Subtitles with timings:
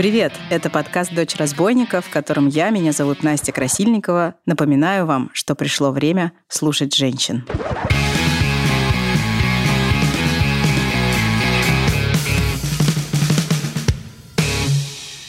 [0.00, 0.32] Привет!
[0.48, 5.90] Это подкаст «Дочь разбойника», в котором я, меня зовут Настя Красильникова, напоминаю вам, что пришло
[5.90, 7.46] время слушать женщин.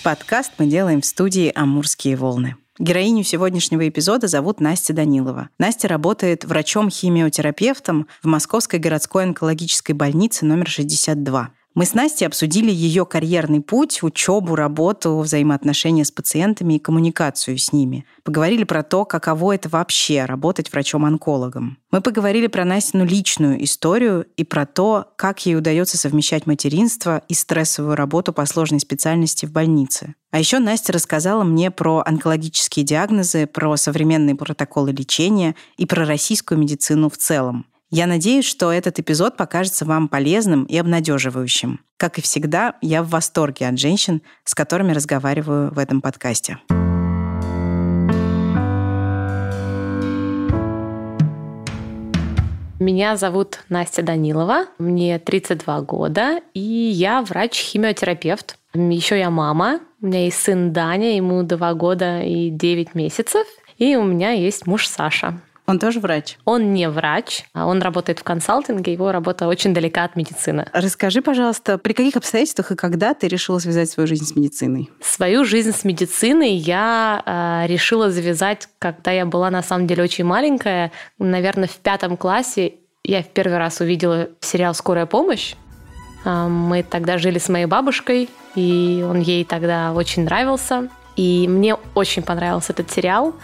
[0.05, 2.56] Подкаст мы делаем в студии «Амурские волны».
[2.80, 5.50] Героиню сегодняшнего эпизода зовут Настя Данилова.
[5.60, 11.52] Настя работает врачом-химиотерапевтом в Московской городской онкологической больнице номер 62.
[11.73, 17.71] Мы с Настей обсудили ее карьерный путь, учебу, работу, взаимоотношения с пациентами и коммуникацию с
[17.71, 18.05] ними.
[18.23, 21.77] Поговорили про то, каково это вообще работать врачом-онкологом.
[21.89, 27.34] Мы поговорили про Настину личную историю и про то, как ей удается совмещать материнство и
[27.34, 30.16] стрессовую работу по сложной специальности в больнице.
[30.31, 36.58] А еще Настя рассказала мне про онкологические диагнозы, про современные протоколы лечения и про российскую
[36.58, 37.66] медицину в целом.
[37.94, 41.81] Я надеюсь, что этот эпизод покажется вам полезным и обнадеживающим.
[41.97, 46.58] Как и всегда, я в восторге от женщин, с которыми разговариваю в этом подкасте.
[52.80, 58.58] Меня зовут Настя Данилова, мне 32 года, и я врач-химиотерапевт.
[58.73, 63.45] Еще я мама, у меня есть сын Даня, ему 2 года и 9 месяцев,
[63.78, 65.42] и у меня есть муж Саша.
[65.72, 66.38] Он тоже врач?
[66.44, 70.67] Он не врач, а он работает в консалтинге, его работа очень далека от медицины.
[70.73, 74.89] Расскажи, пожалуйста, при каких обстоятельствах и когда ты решила связать свою жизнь с медициной?
[75.00, 80.25] Свою жизнь с медициной я э, решила завязать, когда я была на самом деле очень
[80.25, 80.91] маленькая.
[81.19, 82.73] Наверное, в пятом классе
[83.06, 85.56] я в первый раз увидела сериал «Скорая помощь».
[86.25, 90.89] А, мы тогда жили с моей бабушкой, и он ей тогда очень нравился.
[91.22, 93.36] И мне очень понравился этот сериал.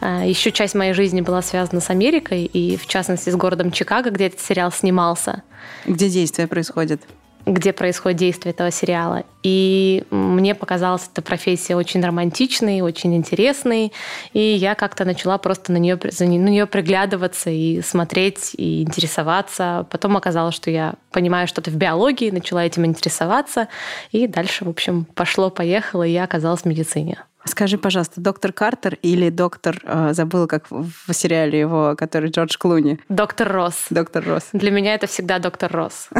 [0.00, 4.08] А, Еще часть моей жизни была связана с Америкой, и в частности с городом Чикаго,
[4.08, 5.42] где этот сериал снимался.
[5.84, 7.02] Где действие происходит?
[7.46, 9.22] Где происходит действие этого сериала.
[9.44, 13.92] И мне показалась эта профессия очень романтичной, очень интересной.
[14.32, 19.86] И я как-то начала просто на нее, на нее приглядываться и смотреть, и интересоваться.
[19.90, 23.68] Потом оказалось, что я понимаю что-то в биологии, начала этим интересоваться.
[24.10, 27.18] И дальше, в общем, пошло-поехало, и я оказалась в медицине.
[27.46, 32.98] Скажи, пожалуйста, доктор Картер или доктор, э, забыла, как в сериале его, который Джордж Клуни?
[33.08, 33.86] Доктор Росс.
[33.90, 34.48] Доктор Росс.
[34.52, 36.08] Для меня это всегда доктор Росс.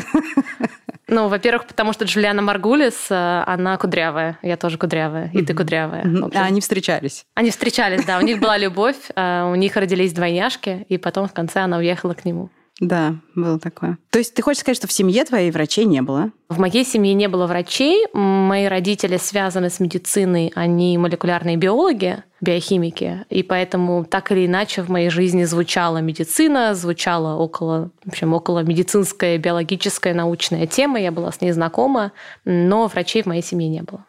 [1.08, 6.04] Ну, во-первых, потому что Джулиана Маргулис, э, она кудрявая, я тоже кудрявая, и ты кудрявая.
[6.34, 7.24] А они встречались?
[7.34, 11.32] Они встречались, да, у них была любовь, э, у них родились двойняшки, и потом в
[11.32, 12.50] конце она уехала к нему.
[12.80, 13.98] Да, было такое.
[14.10, 16.30] То есть ты хочешь сказать, что в семье твоей врачей не было?
[16.48, 18.06] В моей семье не было врачей.
[18.12, 23.24] Мои родители связаны с медициной, они молекулярные биологи, биохимики.
[23.30, 28.60] И поэтому так или иначе в моей жизни звучала медицина, звучала около, в общем, около
[28.60, 31.00] медицинская, биологическая, научная тема.
[31.00, 32.12] Я была с ней знакома,
[32.44, 34.04] но врачей в моей семье не было.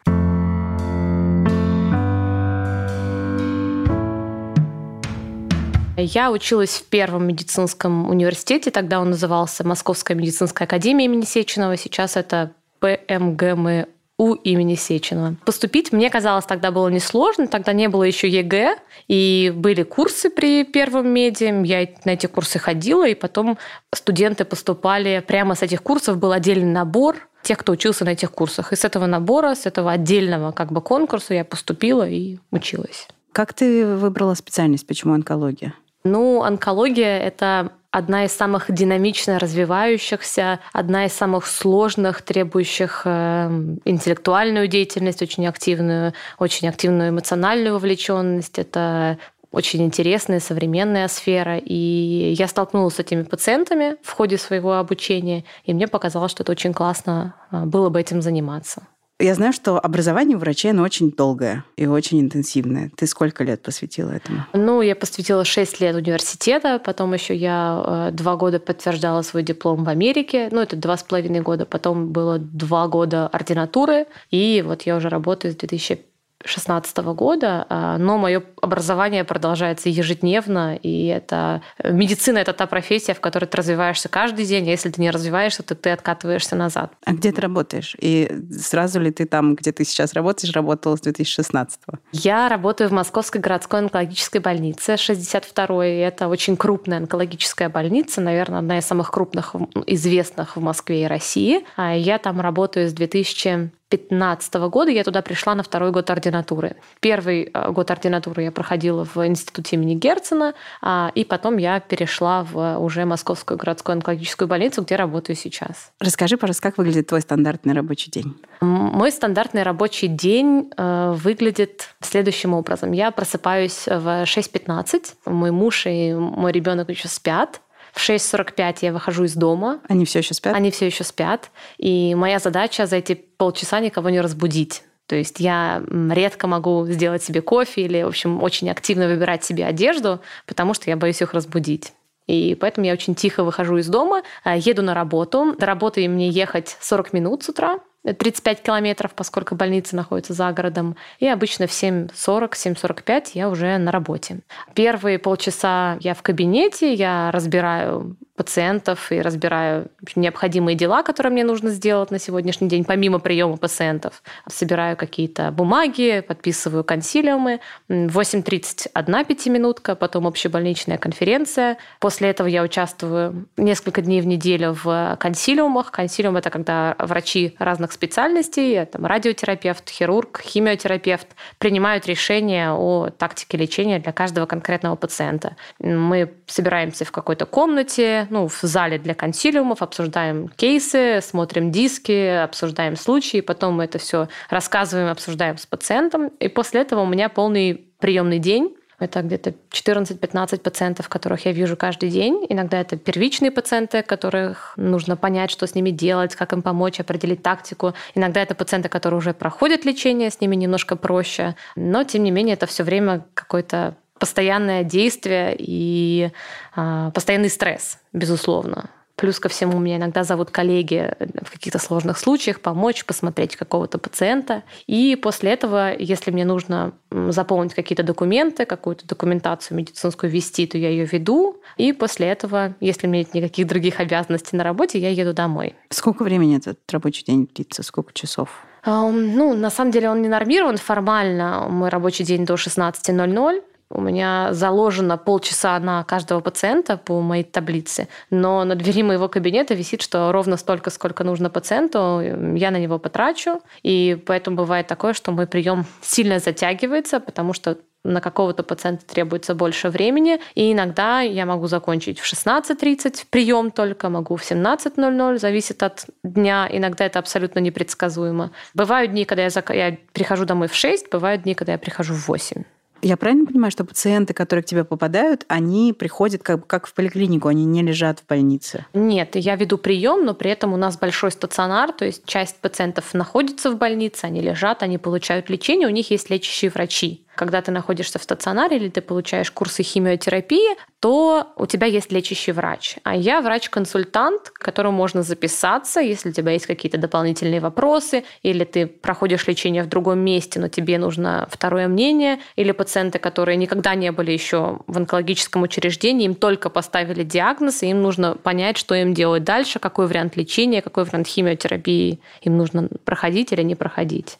[6.00, 12.16] Я училась в первом медицинском университете, тогда он назывался Московская медицинская академия имени Сеченова, сейчас
[12.16, 15.34] это ПМГМУ имени Сеченова.
[15.44, 18.76] Поступить мне казалось тогда было несложно, тогда не было еще ЕГЭ,
[19.08, 23.58] и были курсы при первом меди, я на эти курсы ходила, и потом
[23.92, 28.72] студенты поступали прямо с этих курсов, был отдельный набор, тех, кто учился на этих курсах.
[28.72, 33.08] И с этого набора, с этого отдельного как бы конкурса я поступила и училась.
[33.32, 34.86] Как ты выбрала специальность?
[34.86, 35.74] Почему онкология?
[36.04, 43.48] Ну, онкология– это одна из самых динамично развивающихся, одна из самых сложных, требующих э,
[43.84, 48.58] интеллектуальную деятельность, очень активную, очень активную эмоциональную вовлеченность.
[48.58, 49.18] Это
[49.50, 51.56] очень интересная современная сфера.
[51.56, 56.52] И я столкнулась с этими пациентами в ходе своего обучения, и мне показалось, что это
[56.52, 58.86] очень классно э, было бы этим заниматься.
[59.20, 62.92] Я знаю, что образование у врачей, оно очень долгое и очень интенсивное.
[62.96, 64.44] Ты сколько лет посвятила этому?
[64.52, 69.82] Ну, я посвятила 6 лет университета, потом еще я э, два года подтверждала свой диплом
[69.82, 74.82] в Америке, ну, это два с половиной года, потом было два года ординатуры, и вот
[74.82, 76.07] я уже работаю с 2005
[76.44, 83.20] 2016 года, а, но мое образование продолжается ежедневно, и это медицина это та профессия, в
[83.20, 86.92] которой ты развиваешься каждый день, а если ты не развиваешься, то ты откатываешься назад.
[87.04, 87.96] А где ты работаешь?
[87.98, 91.98] И сразу ли ты там, где ты сейчас работаешь, работала с 2016 -го?
[92.12, 95.98] Я работаю в Московской городской онкологической больнице 62-й.
[95.98, 99.56] Это очень крупная онкологическая больница, наверное, одна из самых крупных
[99.86, 101.64] известных в Москве и России.
[101.76, 106.76] А я там работаю с 2000 2015 года я туда пришла на второй год ординатуры.
[107.00, 112.44] Первый э, год ординатуры я проходила в институте имени Герцена, а, и потом я перешла
[112.44, 115.92] в уже Московскую городскую онкологическую больницу, где работаю сейчас.
[116.00, 118.36] Расскажи, пожалуйста, как выглядит твой стандартный рабочий день?
[118.60, 122.92] Мой стандартный рабочий день э, выглядит следующим образом.
[122.92, 127.60] Я просыпаюсь в 6.15, мой муж и мой ребенок еще спят,
[127.98, 129.80] в 6.45 я выхожу из дома.
[129.88, 130.54] Они все еще спят?
[130.54, 131.50] Они все еще спят.
[131.78, 134.84] И моя задача за эти полчаса никого не разбудить.
[135.06, 139.66] То есть я редко могу сделать себе кофе или, в общем, очень активно выбирать себе
[139.66, 141.92] одежду, потому что я боюсь их разбудить.
[142.26, 145.56] И поэтому я очень тихо выхожу из дома, э, еду на работу.
[145.58, 147.80] До работы мне ехать 40 минут с утра.
[148.04, 150.96] 35 километров, поскольку больница находится за городом.
[151.18, 154.40] И обычно в 7.40, 7.45 я уже на работе.
[154.74, 161.70] Первые полчаса я в кабинете, я разбираю пациентов и разбираю необходимые дела, которые мне нужно
[161.70, 164.22] сделать на сегодняшний день, помимо приема пациентов.
[164.48, 167.60] Собираю какие-то бумаги, подписываю консилиумы.
[167.88, 171.78] В 8.30 одна пятиминутка, потом общебольничная конференция.
[171.98, 175.90] После этого я участвую несколько дней в неделю в консилиумах.
[175.90, 181.26] Консилиум– это когда врачи разных специальностей, там, радиотерапевт, хирург, химиотерапевт,
[181.58, 185.56] принимают решения о тактике лечения для каждого конкретного пациента.
[185.80, 192.96] Мы собираемся в какой-то комнате, ну, в зале для консилиумов, обсуждаем кейсы, смотрим диски, обсуждаем
[192.96, 196.28] случаи, потом мы это все рассказываем, обсуждаем с пациентом.
[196.40, 198.74] И после этого у меня полный приемный день.
[199.00, 202.44] Это где-то 14-15 пациентов, которых я вижу каждый день.
[202.48, 207.42] Иногда это первичные пациенты, которых нужно понять, что с ними делать, как им помочь, определить
[207.42, 207.94] тактику.
[208.16, 211.54] Иногда это пациенты, которые уже проходят лечение, с ними немножко проще.
[211.76, 216.30] Но, тем не менее, это все время какой-то постоянное действие и
[216.76, 218.90] э, постоянный стресс, безусловно.
[219.18, 221.12] Плюс ко всему меня иногда зовут коллеги
[221.42, 224.62] в каких-то сложных случаях помочь, посмотреть какого-то пациента.
[224.86, 230.88] И после этого, если мне нужно заполнить какие-то документы, какую-то документацию медицинскую вести, то я
[230.90, 231.60] ее веду.
[231.76, 235.74] И после этого, если у меня нет никаких других обязанностей на работе, я еду домой.
[235.90, 237.82] Сколько времени этот рабочий день длится?
[237.82, 238.50] Сколько часов?
[238.86, 241.66] Ну, на самом деле он не нормирован формально.
[241.68, 243.62] Мой рабочий день до 16.00.
[243.90, 249.74] У меня заложено полчаса на каждого пациента по моей таблице, но на двери моего кабинета
[249.74, 253.62] висит, что ровно столько, сколько нужно пациенту, я на него потрачу.
[253.82, 259.54] И поэтому бывает такое, что мой прием сильно затягивается, потому что на какого-то пациента требуется
[259.54, 265.82] больше времени, и иногда я могу закончить в 16.30 прием только, могу в 17.00, зависит
[265.82, 268.52] от дня, иногда это абсолютно непредсказуемо.
[268.74, 269.70] Бывают дни, когда я, зак...
[269.70, 272.62] я прихожу домой в 6, бывают дни, когда я прихожу в 8.
[273.02, 277.48] Я правильно понимаю, что пациенты, которые к тебе попадают, они приходят как, как в поликлинику,
[277.48, 278.86] они не лежат в больнице?
[278.92, 283.14] Нет, я веду прием, но при этом у нас большой стационар, то есть часть пациентов
[283.14, 287.70] находится в больнице, они лежат, они получают лечение, у них есть лечащие врачи когда ты
[287.70, 292.96] находишься в стационаре или ты получаешь курсы химиотерапии, то у тебя есть лечащий врач.
[293.04, 298.64] А я врач-консультант, к которому можно записаться, если у тебя есть какие-то дополнительные вопросы, или
[298.64, 303.94] ты проходишь лечение в другом месте, но тебе нужно второе мнение, или пациенты, которые никогда
[303.94, 308.96] не были еще в онкологическом учреждении, им только поставили диагноз, и им нужно понять, что
[308.96, 314.38] им делать дальше, какой вариант лечения, какой вариант химиотерапии им нужно проходить или не проходить.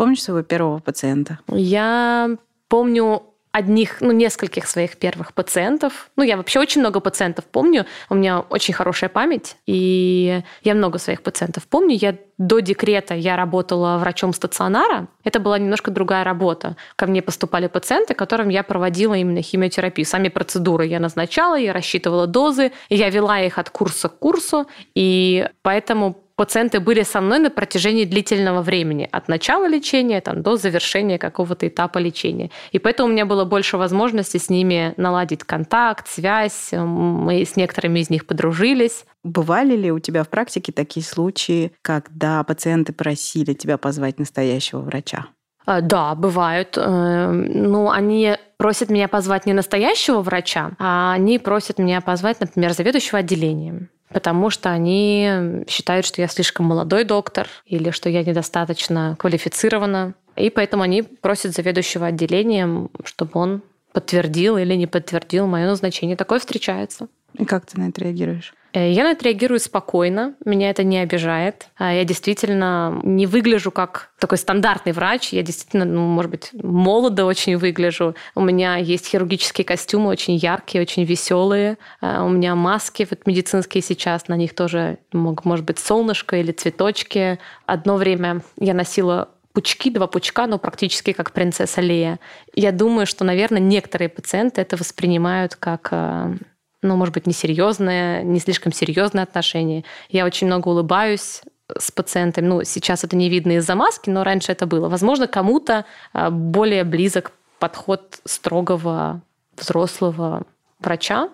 [0.00, 1.40] Помнишь своего первого пациента?
[1.48, 2.30] Я
[2.68, 3.22] помню
[3.52, 6.10] одних, ну, нескольких своих первых пациентов.
[6.16, 7.84] Ну, я вообще очень много пациентов помню.
[8.08, 11.98] У меня очень хорошая память, и я много своих пациентов помню.
[12.00, 15.08] Я до декрета я работала врачом стационара.
[15.22, 16.76] Это была немножко другая работа.
[16.96, 20.06] Ко мне поступали пациенты, которым я проводила именно химиотерапию.
[20.06, 24.66] Сами процедуры я назначала, я рассчитывала дозы, я вела их от курса к курсу.
[24.94, 30.56] И поэтому пациенты были со мной на протяжении длительного времени, от начала лечения там, до
[30.56, 32.50] завершения какого-то этапа лечения.
[32.72, 36.70] И поэтому у меня было больше возможности с ними наладить контакт, связь.
[36.72, 39.04] Мы с некоторыми из них подружились.
[39.22, 45.26] Бывали ли у тебя в практике такие случаи, когда пациенты просили тебя позвать настоящего врача?
[45.66, 46.78] А, да, бывают.
[46.78, 52.72] Эм, ну, они просят меня позвать не настоящего врача, а они просят меня позвать, например,
[52.72, 59.16] заведующего отделением потому что они считают, что я слишком молодой доктор или что я недостаточно
[59.18, 60.14] квалифицирована.
[60.36, 63.62] И поэтому они просят заведующего отделением, чтобы он
[63.92, 66.16] подтвердил или не подтвердил мое назначение.
[66.16, 67.08] Такое встречается.
[67.38, 68.54] И как ты на это реагируешь?
[68.72, 71.68] Э, я на это реагирую спокойно, меня это не обижает.
[71.76, 77.24] А я действительно не выгляжу как такой стандартный врач, я действительно, ну, может быть, молодо
[77.24, 78.14] очень выгляжу.
[78.34, 81.78] У меня есть хирургические костюмы, очень яркие, очень веселые.
[82.00, 87.38] Э, у меня маски вот медицинские сейчас, на них тоже может быть солнышко или цветочки.
[87.66, 92.20] Одно время я носила пучки, два пучка, но практически как принцесса Лея.
[92.54, 96.34] Я думаю, что, наверное, некоторые пациенты это воспринимают как э,
[96.82, 99.84] ну, может быть, несерьезное, не слишком серьезное отношение.
[100.08, 101.42] Я очень много улыбаюсь
[101.78, 102.46] с пациентами.
[102.46, 104.88] Ну, сейчас это не видно из-за маски, но раньше это было.
[104.88, 109.20] Возможно, кому-то а, более близок подход строгого
[109.56, 110.44] взрослого
[110.78, 111.28] врача,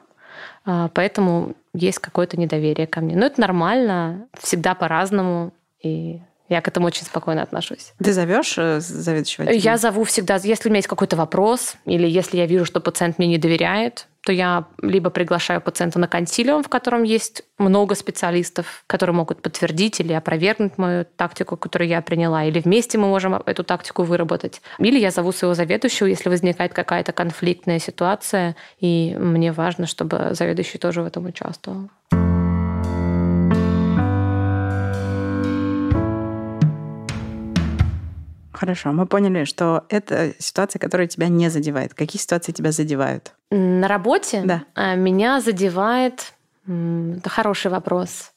[0.65, 3.17] а, поэтому есть какое-то недоверие ко мне.
[3.17, 7.93] Но это нормально, всегда по-разному, и я к этому очень спокойно отношусь.
[7.99, 9.51] Ты зовешь э, заведующего?
[9.51, 13.19] Я зову всегда, если у меня есть какой-то вопрос, или если я вижу, что пациент
[13.19, 18.83] мне не доверяет, то я либо приглашаю пациента на консилиум, в котором есть много специалистов,
[18.89, 23.63] которые могут подтвердить или опровергнуть мою тактику, которую я приняла, или вместе мы можем эту
[23.63, 24.63] тактику выработать.
[24.81, 30.79] Или я зову своего заведующего, если возникает какая-то конфликтная ситуация, и мне важно, чтобы заведующий
[30.79, 31.89] тоже в этом участвовал.
[38.57, 41.93] Хорошо, мы поняли, что это ситуация, которая тебя не задевает.
[41.93, 43.33] Какие ситуации тебя задевают?
[43.51, 44.65] На работе да.
[44.75, 46.33] А, меня задевает...
[46.67, 48.33] Это хороший вопрос.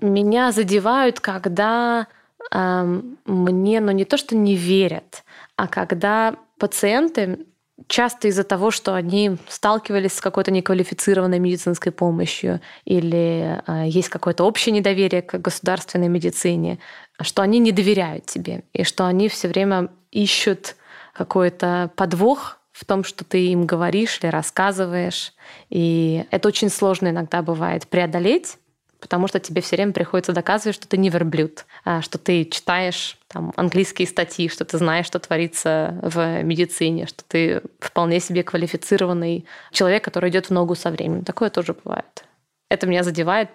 [0.00, 2.08] Меня задевают, когда
[2.52, 5.24] мне, ну не то, что не верят,
[5.56, 7.46] а когда пациенты
[7.86, 14.44] часто из-за того, что они сталкивались с какой-то неквалифицированной медицинской помощью или э, есть какое-то
[14.44, 16.78] общее недоверие к государственной медицине,
[17.20, 20.76] что они не доверяют тебе и что они все время ищут
[21.12, 25.34] какой-то подвох в том, что ты им говоришь или рассказываешь.
[25.68, 28.56] И это очень сложно иногда бывает преодолеть,
[29.00, 33.18] потому что тебе все время приходится доказывать, что ты не верблюд, а что ты читаешь
[33.28, 39.46] там, английские статьи, что ты знаешь, что творится в медицине, что ты вполне себе квалифицированный
[39.72, 41.24] человек, который идет в ногу со временем.
[41.24, 42.24] Такое тоже бывает.
[42.68, 43.50] Это меня задевает.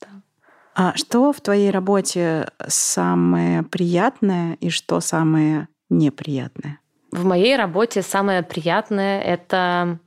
[0.00, 0.08] Да.
[0.74, 6.78] А что в твоей работе самое приятное и что самое неприятное?
[7.12, 9.98] В моей работе самое приятное— это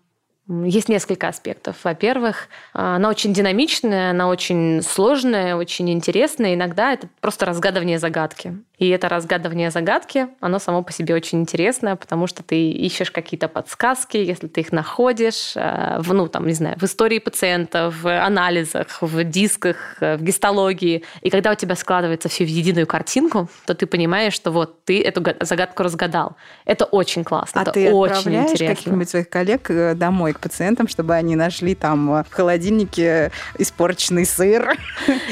[0.48, 1.78] есть несколько аспектов.
[1.84, 6.54] Во-первых, она очень динамичная, она очень сложная, очень интересная.
[6.54, 8.58] Иногда это просто разгадывание загадки.
[8.80, 13.48] И это разгадывание загадки, оно само по себе очень интересное, потому что ты ищешь какие-то
[13.48, 18.08] подсказки, если ты их находишь э, в, ну, там, не знаю, в истории пациента, в
[18.08, 21.04] анализах, в дисках, э, в гистологии.
[21.22, 25.04] И когда у тебя складывается все в единую картинку, то ты понимаешь, что вот ты
[25.04, 26.36] эту загадку разгадал.
[26.66, 28.76] Это очень классно, а это ты очень интересно.
[28.76, 34.76] каких-нибудь своих коллег э, домой к пациентам, чтобы они нашли там в холодильнике испорченный сыр?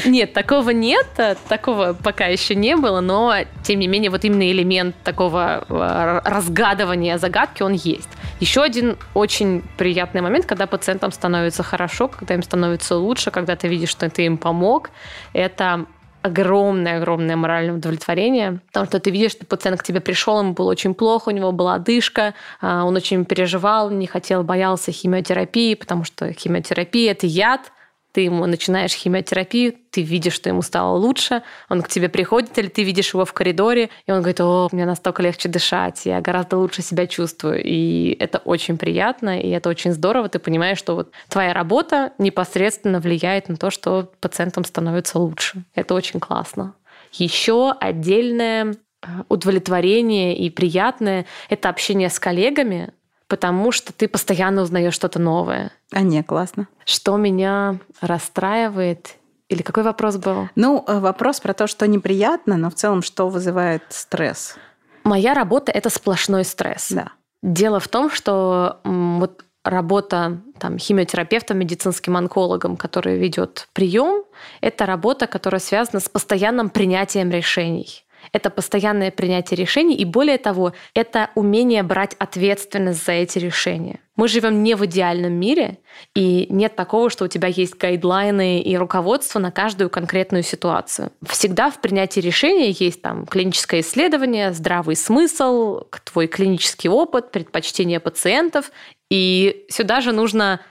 [0.05, 1.07] Нет, такого нет,
[1.47, 3.30] такого пока еще не было, но
[3.63, 8.09] тем не менее, вот именно элемент такого э, разгадывания загадки, он есть.
[8.39, 13.67] Еще один очень приятный момент, когда пациентам становится хорошо, когда им становится лучше, когда ты
[13.67, 14.89] видишь, что ты им помог,
[15.33, 15.85] это
[16.21, 20.93] огромное-огромное моральное удовлетворение, потому что ты видишь, что пациент к тебе пришел, ему было очень
[20.93, 26.31] плохо, у него была одышка, а, он очень переживал, не хотел, боялся химиотерапии, потому что
[26.33, 27.71] химиотерапия– это яд,
[28.11, 32.67] ты ему начинаешь химиотерапию, ты видишь, что ему стало лучше, он к тебе приходит, или
[32.67, 36.57] ты видишь его в коридоре, и он говорит, о, мне настолько легче дышать, я гораздо
[36.57, 37.61] лучше себя чувствую.
[37.63, 40.29] И это очень приятно, и это очень здорово.
[40.29, 45.63] Ты понимаешь, что вот твоя работа непосредственно влияет на то, что пациентам становится лучше.
[45.75, 46.73] Это очень классно.
[47.13, 52.93] Еще отдельное э, удовлетворение и приятное– это общение с коллегами,
[53.31, 55.71] потому что ты постоянно узнаешь что-то новое.
[55.93, 56.67] А не, классно.
[56.83, 59.15] Что меня расстраивает
[59.47, 60.49] или какой вопрос был?
[60.55, 64.57] Ну, э, вопрос про то, что неприятно, но в целом, что вызывает стресс.
[65.05, 66.91] Моя работа это сплошной стресс.
[66.91, 67.13] Да.
[67.41, 74.25] Дело в том, что вот работа там, химиотерапевтом, медицинским онкологом, который ведет прием,
[74.59, 78.03] это работа, которая связана с постоянным принятием решений.
[78.33, 83.99] Это постоянное принятие решений, и более того, это умение брать ответственность за эти решения.
[84.15, 85.79] Мы живем не в идеальном мире,
[86.13, 91.11] и нет такого, что у тебя есть гайдлайны и руководство на каждую конкретную ситуацию.
[91.25, 98.71] Всегда в принятии решения есть там клиническое исследование, здравый смысл, твой клинический опыт, предпочтения пациентов,
[99.09, 100.61] и сюда же нужно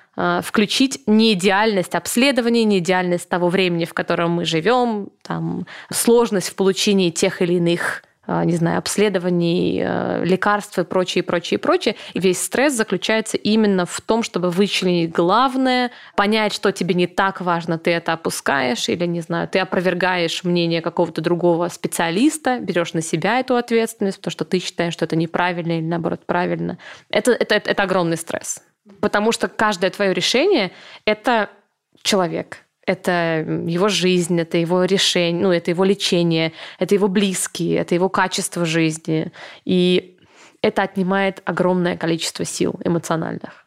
[0.42, 7.42] включить неидеальность обследования, неидеальность того времени, в котором мы живем, там, сложность в получении тех
[7.42, 11.96] или иных э, не знаю, обследований, э, лекарств и прочее, прочее, прочее.
[12.14, 17.40] И весь стресс заключается именно в том, чтобы вычленить главное, понять, что тебе не так
[17.40, 23.02] важно, ты это опускаешь или, не знаю, ты опровергаешь мнение какого-то другого специалиста, берешь на
[23.02, 26.78] себя эту ответственность, потому что ты считаешь, что это неправильно или, наоборот, правильно.
[27.10, 28.62] Это, это, это, это огромный стресс.
[29.00, 30.72] Потому что каждое твое решение—
[31.04, 31.50] это
[32.02, 37.94] человек— это его жизнь, это его решение, ну, это его лечение, это его близкие, это
[37.94, 39.32] его качество жизни.
[39.64, 40.18] И
[40.62, 43.64] это отнимает огромное количество сил эмоциональных.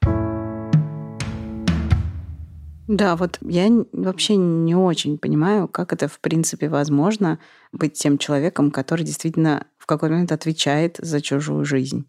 [2.88, 7.39] Да, вот я вообще не очень понимаю, как это в принципе возможно
[7.72, 12.05] быть тем человеком, который действительно в какой-то момент отвечает за чужую жизнь.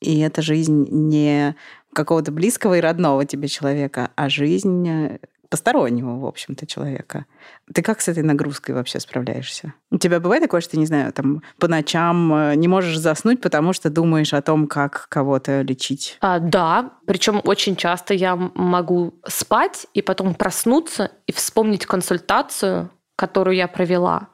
[0.00, 1.56] И эта жизнь не
[1.94, 5.18] какого-то близкого и родного тебе человека, а жизнь
[5.54, 7.26] постороннего, в общем-то, человека.
[7.72, 9.72] Ты как с этой нагрузкой вообще справляешься?
[9.92, 13.72] У тебя бывает такое, что не знаю, там по ночам э, не можешь заснуть, потому
[13.72, 16.18] что думаешь о том, как кого-то лечить?
[16.20, 23.54] А, да, причем очень часто я могу спать и потом проснуться и вспомнить консультацию, которую
[23.54, 24.30] я провела.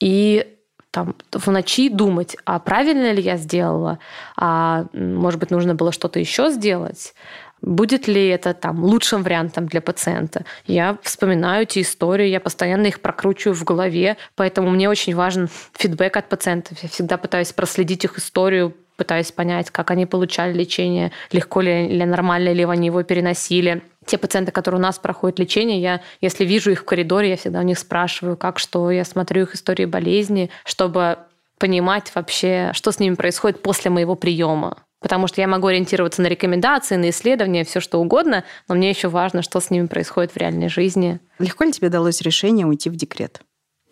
[0.00, 0.53] И
[0.94, 3.98] там в ночи думать, а правильно ли я сделала,
[4.36, 7.14] а может быть нужно было что-то еще сделать.
[7.60, 10.44] Будет ли это там лучшим вариантом для пациента?
[10.66, 16.16] Я вспоминаю эти истории, я постоянно их прокручиваю в голове, поэтому мне очень важен фидбэк
[16.16, 16.78] от пациентов.
[16.82, 22.04] Я всегда пытаюсь проследить их историю, пытаюсь понять, как они получали лечение, легко ли или
[22.04, 23.82] нормально ли они его переносили.
[24.06, 27.60] Те пациенты, которые у нас проходят лечение, я, если вижу их в коридоре, я всегда
[27.60, 31.18] у них спрашиваю, как что, я смотрю их истории болезни, чтобы
[31.58, 36.28] понимать вообще, что с ними происходит после моего приема потому что я могу ориентироваться на
[36.28, 40.38] рекомендации, на исследования, все что угодно, но мне еще важно, что с ними происходит в
[40.38, 41.20] реальной жизни.
[41.38, 43.42] Легко ли тебе далось решение уйти в декрет?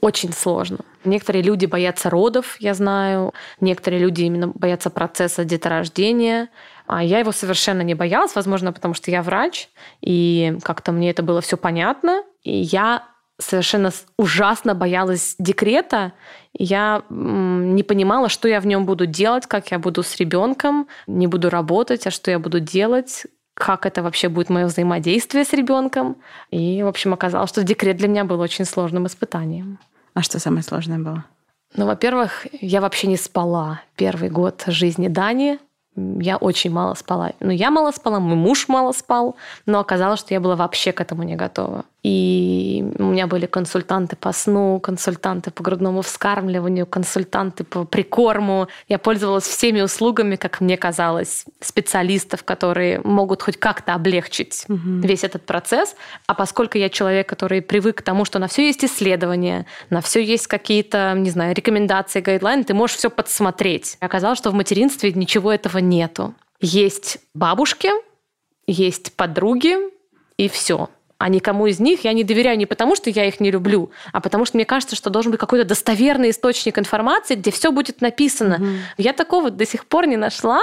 [0.02, 0.78] Очень сложно.
[1.04, 3.32] Некоторые люди боятся родов, я знаю.
[3.60, 6.48] Некоторые люди именно боятся процесса деторождения.
[6.88, 9.68] А я его совершенно не боялась, возможно, потому что я врач,
[10.00, 12.24] и как-то мне это было все понятно.
[12.42, 13.04] И я
[13.38, 16.12] совершенно ужасно боялась декрета.
[16.52, 21.28] Я не понимала, что я в нем буду делать, как я буду с ребенком, не
[21.28, 26.16] буду работать, а что я буду делать, как это вообще будет мое взаимодействие с ребенком.
[26.50, 29.78] И, в общем, оказалось, что декрет для меня был очень сложным испытанием.
[30.14, 31.24] А что самое сложное было?
[31.74, 35.58] Ну, во-первых, я вообще не спала первый год жизни Дани
[35.96, 37.32] я очень мало спала.
[37.40, 41.00] Ну, я мало спала, мой муж мало спал, но оказалось, что я была вообще к
[41.00, 41.84] этому не готова.
[42.02, 48.66] И у меня были консультанты по сну, консультанты по грудному вскармливанию, консультанты по прикорму.
[48.88, 54.78] Я пользовалась всеми услугами, как мне казалось, специалистов, которые могут хоть как-то облегчить угу.
[55.00, 55.94] весь этот процесс.
[56.26, 60.24] А поскольку я человек, который привык к тому, что на все есть исследования, на все
[60.24, 63.96] есть какие-то, не знаю, рекомендации, гайдлайны, ты можешь все подсмотреть.
[64.00, 66.34] Оказалось, что в материнстве ничего этого нету.
[66.60, 67.90] Есть бабушки,
[68.66, 69.76] есть подруги,
[70.36, 70.88] и все
[71.22, 74.20] а никому из них я не доверяю не потому, что я их не люблю, а
[74.20, 78.56] потому что мне кажется, что должен быть какой-то достоверный источник информации, где все будет написано.
[78.56, 78.66] Угу.
[78.98, 80.62] Я такого до сих пор не нашла,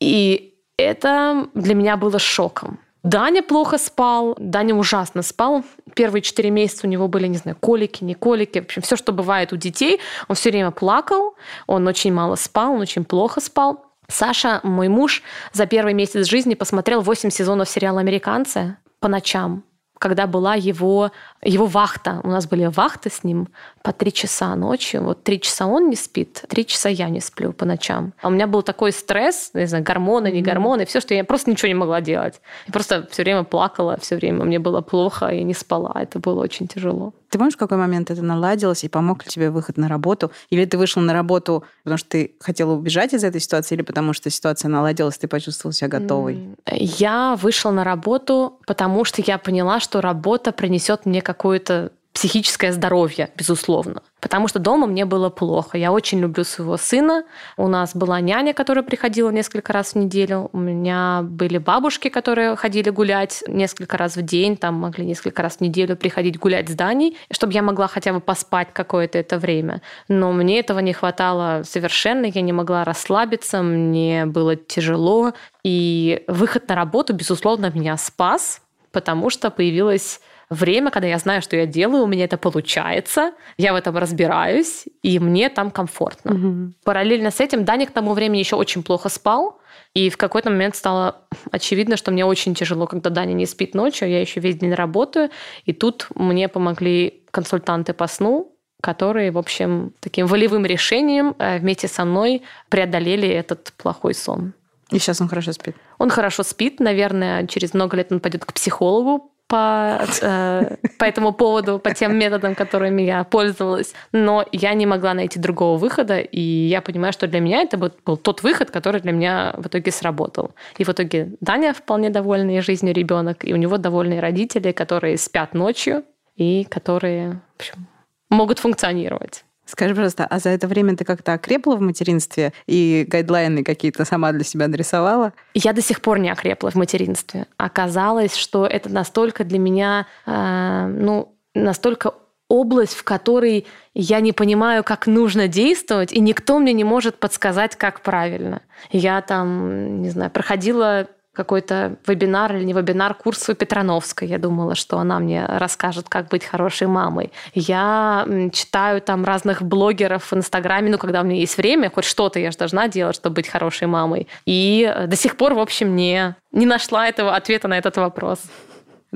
[0.00, 2.80] и это для меня было шоком.
[3.02, 5.64] Даня плохо спал, Даня ужасно спал.
[5.94, 9.12] Первые четыре месяца у него были, не знаю, колики, не колики, в общем, все, что
[9.12, 10.00] бывает у детей.
[10.28, 11.34] Он все время плакал,
[11.66, 13.86] он очень мало спал, он очень плохо спал.
[14.08, 15.22] Саша, мой муж,
[15.54, 19.64] за первый месяц жизни посмотрел 8 сезонов сериала «Американцы» по ночам
[19.98, 22.20] когда была его, его вахта.
[22.24, 23.48] У нас были вахты с ним
[23.82, 25.02] по три часа ночью.
[25.02, 28.12] Вот три часа он не спит, три часа я не сплю по ночам.
[28.20, 31.50] А у меня был такой стресс, не знаю, гормоны, не гормоны, все, что я просто
[31.50, 32.40] ничего не могла делать.
[32.66, 35.92] Я просто все время плакала, все время мне было плохо, я не спала.
[36.00, 37.12] Это было очень тяжело.
[37.34, 40.30] Ты помнишь, в какой момент это наладилось и помог ли тебе выход на работу?
[40.50, 44.12] Или ты вышел на работу, потому что ты хотела убежать из этой ситуации, или потому
[44.12, 46.54] что ситуация наладилась, ты почувствовала себя готовой?
[46.70, 53.30] Я вышла на работу, потому что я поняла, что работа принесет мне какую-то психическое здоровье,
[53.36, 54.00] безусловно.
[54.20, 55.76] Потому что дома мне было плохо.
[55.76, 57.24] Я очень люблю своего сына.
[57.56, 60.48] У нас была няня, которая приходила несколько раз в неделю.
[60.52, 65.56] У меня были бабушки, которые ходили гулять несколько раз в день, там могли несколько раз
[65.56, 69.82] в неделю приходить гулять с Даней, чтобы я могла хотя бы поспать какое-то это время.
[70.06, 72.26] Но мне этого не хватало совершенно.
[72.26, 75.32] Я не могла расслабиться, мне было тяжело.
[75.64, 80.20] И выход на работу, безусловно, меня спас, потому что появилась
[80.54, 84.84] время, когда я знаю, что я делаю, у меня это получается, я в этом разбираюсь,
[85.02, 86.34] и мне там комфортно.
[86.34, 86.72] Угу.
[86.84, 89.60] Параллельно с этим Даня к тому времени еще очень плохо спал,
[89.94, 94.08] и в какой-то момент стало очевидно, что мне очень тяжело, когда Даня не спит ночью,
[94.08, 95.30] я еще весь день работаю,
[95.64, 101.88] и тут мне помогли консультанты по сну, которые, в общем, таким волевым решением э, вместе
[101.88, 104.52] со мной преодолели этот плохой сон.
[104.90, 105.74] И сейчас он хорошо спит?
[105.98, 106.80] Он хорошо спит.
[106.80, 112.18] Наверное, через много лет он пойдет к психологу по, э, по этому поводу, по тем
[112.18, 113.94] методам, которыми я пользовалась.
[114.12, 118.16] Но я не могла найти другого выхода, и я понимаю, что для меня это был,
[118.16, 120.50] тот выход, который для меня в итоге сработал.
[120.78, 125.54] И в итоге Даня вполне довольный жизнью ребенок, и у него довольные родители, которые спят
[125.54, 126.02] ночью
[126.34, 127.86] и которые в общем,
[128.30, 129.44] могут функционировать.
[129.66, 134.32] Скажи, пожалуйста, а за это время ты как-то окрепла в материнстве и гайдлайны какие-то сама
[134.32, 135.32] для себя нарисовала?
[135.54, 137.46] Я до сих пор не окрепла в материнстве.
[137.56, 142.12] Оказалось, что это настолько для меня, э, ну, настолько
[142.48, 147.76] область, в которой я не понимаю, как нужно действовать, и никто мне не может подсказать,
[147.76, 148.60] как правильно.
[148.90, 154.28] Я там, не знаю, проходила какой-то вебинар или не вебинар, курс у Петрановской.
[154.28, 157.32] Я думала, что она мне расскажет, как быть хорошей мамой.
[157.54, 162.38] Я читаю там разных блогеров в Инстаграме, ну, когда у меня есть время, хоть что-то
[162.38, 164.28] я же должна делать, чтобы быть хорошей мамой.
[164.46, 168.40] И до сих пор, в общем, не, не нашла этого ответа на этот вопрос.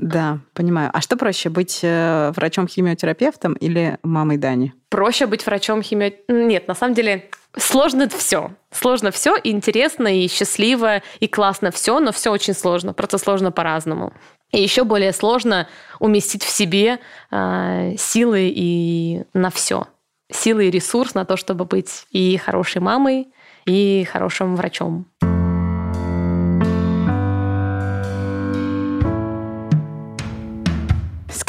[0.01, 0.89] Да, понимаю.
[0.93, 4.73] А что проще, быть э, врачом-химиотерапевтом или мамой Дани?
[4.87, 6.47] Проще быть врачом-химиотерапевтом.
[6.47, 8.51] Нет, на самом деле сложно все.
[8.71, 12.93] Сложно все, и интересно, и счастливо, и классно все, но все очень сложно.
[12.93, 14.13] Просто сложно по-разному.
[14.51, 15.67] И еще более сложно
[15.99, 19.87] уместить в себе э, силы и на все.
[20.31, 23.27] Силы и ресурс на то, чтобы быть и хорошей мамой,
[23.65, 25.05] и хорошим врачом.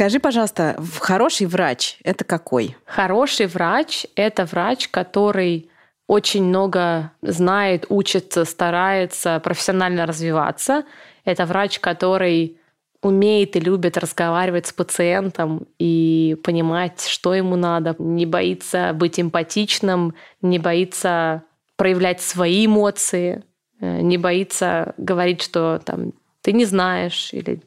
[0.00, 2.74] Скажи, пожалуйста, хороший врач– это какой?
[2.86, 5.68] Хороший врач– это врач, который
[6.06, 10.84] очень много знает, учится, старается профессионально развиваться.
[11.26, 12.56] Это врач, который
[13.02, 20.14] умеет и любит разговаривать с пациентом и понимать, что ему надо, не боится быть эмпатичным,
[20.40, 21.42] не боится
[21.76, 23.44] проявлять свои эмоции,
[23.80, 27.60] э, не боится говорить, что там ты не знаешь или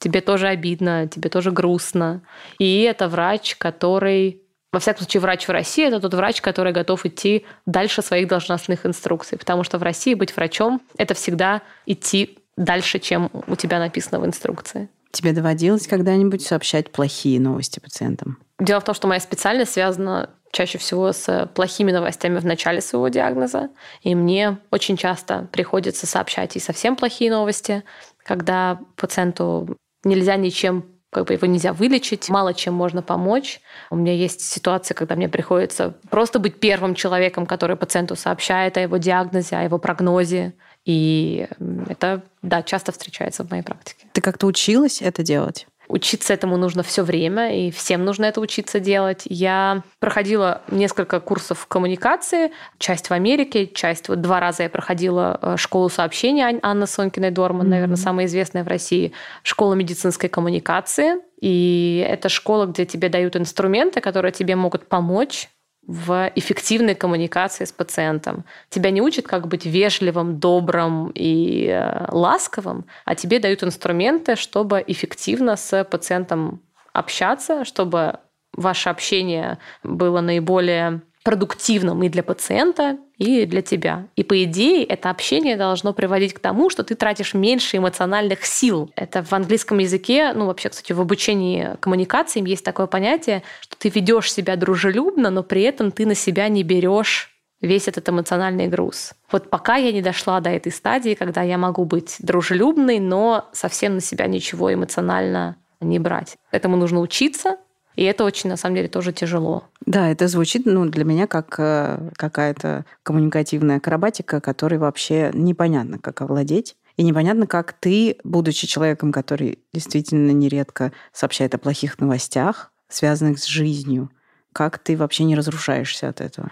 [0.00, 2.22] тебе тоже обидно, тебе тоже грустно.
[2.58, 7.04] И это врач, который во всяком случае, врач в России– это тот врач, который готов
[7.04, 9.36] идти дальше своих должностных инструкций.
[9.36, 14.26] Потому что в России быть врачом– это всегда идти дальше, чем у тебя написано в
[14.26, 14.88] инструкции.
[15.10, 18.38] Тебе доводилось когда-нибудь сообщать плохие новости пациентам?
[18.60, 23.08] Дело в том, что моя специальность связана чаще всего с плохими новостями в начале своего
[23.08, 23.70] диагноза.
[24.02, 27.82] И мне очень часто приходится сообщать и совсем плохие новости,
[28.24, 33.60] когда пациенту нельзя ничем как бы его нельзя вылечить, мало чем можно помочь.
[33.90, 38.80] У меня есть ситуации, когда мне приходится просто быть первым человеком, который пациенту сообщает о
[38.80, 40.54] его диагнозе, о его прогнозе.
[40.84, 41.48] И
[41.88, 44.06] это, да, часто встречается в моей практике.
[44.12, 45.66] Ты как-то училась это делать?
[45.90, 49.22] Учиться этому нужно все время, и всем нужно это учиться делать.
[49.24, 55.56] Я проходила несколько курсов коммуникации, часть в Америке, часть вот два раза я проходила э,
[55.56, 57.70] школу сообщения Анны Сонкиной Дорман, mm-hmm.
[57.70, 61.16] наверное, самая известная в России школа медицинской коммуникации.
[61.40, 65.48] И это школа, где тебе дают инструменты, которые тебе могут помочь
[65.86, 68.44] в эффективной коммуникации с пациентом.
[68.68, 74.84] Тебя не учат, как быть вежливым, добрым и э, ласковым, а тебе дают инструменты, чтобы
[74.86, 76.62] эффективно с пациентом
[76.92, 78.20] общаться, чтобы
[78.52, 84.06] ваше общение было наиболее продуктивным и для пациента, и для тебя.
[84.16, 88.90] И по идее это общение должно приводить к тому, что ты тратишь меньше эмоциональных сил.
[88.96, 93.90] Это в английском языке, ну вообще, кстати, в обучении коммуникациям есть такое понятие, что ты
[93.90, 97.30] ведешь себя дружелюбно, но при этом ты на себя не берешь
[97.60, 99.12] весь этот эмоциональный груз.
[99.30, 103.96] Вот пока я не дошла до этой стадии, когда я могу быть дружелюбной, но совсем
[103.96, 106.38] на себя ничего эмоционально не брать.
[106.52, 107.58] Этому нужно учиться,
[108.00, 109.64] и это очень, на самом деле, тоже тяжело.
[109.84, 116.22] Да, это звучит ну, для меня как э, какая-то коммуникативная акробатика, которой вообще непонятно, как
[116.22, 116.76] овладеть.
[116.96, 123.44] И непонятно, как ты, будучи человеком, который действительно нередко сообщает о плохих новостях, связанных с
[123.44, 124.10] жизнью,
[124.54, 126.50] как ты вообще не разрушаешься от этого?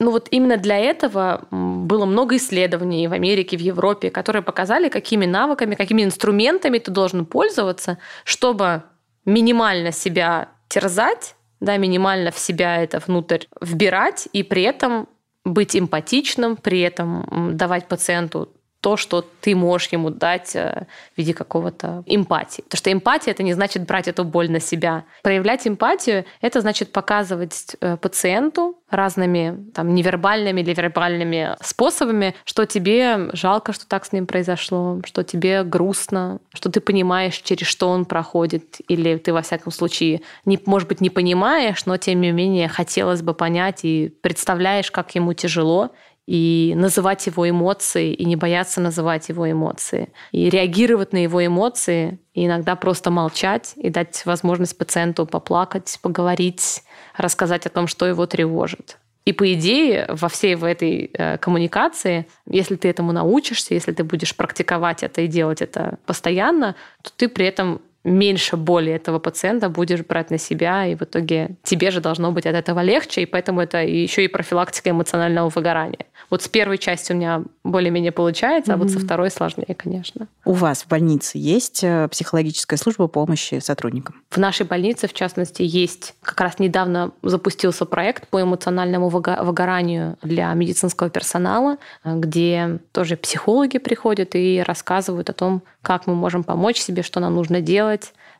[0.00, 5.26] Ну вот именно для этого было много исследований в Америке, в Европе, которые показали, какими
[5.26, 8.82] навыками, какими инструментами ты должен пользоваться, чтобы
[9.24, 15.08] минимально себя терзать, да, минимально в себя это внутрь вбирать и при этом
[15.44, 21.34] быть эмпатичным, при этом давать пациенту то, что ты можешь ему дать э, в виде
[21.34, 22.62] какого-то эмпатии.
[22.62, 25.04] Потому что эмпатия– это не значит брать эту боль на себя.
[25.22, 33.30] Проявлять эмпатию– это значит показывать э, пациенту разными там, невербальными или вербальными способами, что тебе
[33.32, 38.04] жалко, что так с ним произошло, что тебе грустно, что ты понимаешь, через что он
[38.04, 42.68] проходит, или ты, во всяком случае, не, может быть, не понимаешь, но, тем не менее,
[42.68, 45.90] хотелось бы понять и представляешь, как ему тяжело,
[46.28, 52.18] и называть его эмоции, и не бояться называть его эмоции, и реагировать на его эмоции,
[52.34, 56.82] и иногда просто молчать и дать возможность пациенту поплакать, поговорить,
[57.16, 58.98] рассказать о том, что его тревожит.
[59.24, 64.04] И по идее, во всей в этой э, коммуникации, если ты этому научишься, если ты
[64.04, 69.68] будешь практиковать это и делать это постоянно, то ты при этом меньше боли этого пациента
[69.68, 73.26] будешь брать на себя, и в итоге тебе же должно быть от этого легче, и
[73.26, 76.06] поэтому это еще и профилактика эмоционального выгорания.
[76.30, 78.74] Вот с первой части у меня более-менее получается, mm-hmm.
[78.74, 80.28] а вот со второй сложнее, конечно.
[80.44, 84.22] У вас в больнице есть э, психологическая служба помощи сотрудникам?
[84.30, 90.52] В нашей больнице, в частности, есть как раз недавно запустился проект по эмоциональному выгоранию для
[90.52, 96.78] медицинского персонала, э, где тоже психологи приходят и рассказывают о том, как мы можем помочь
[96.78, 97.97] себе, что нам нужно делать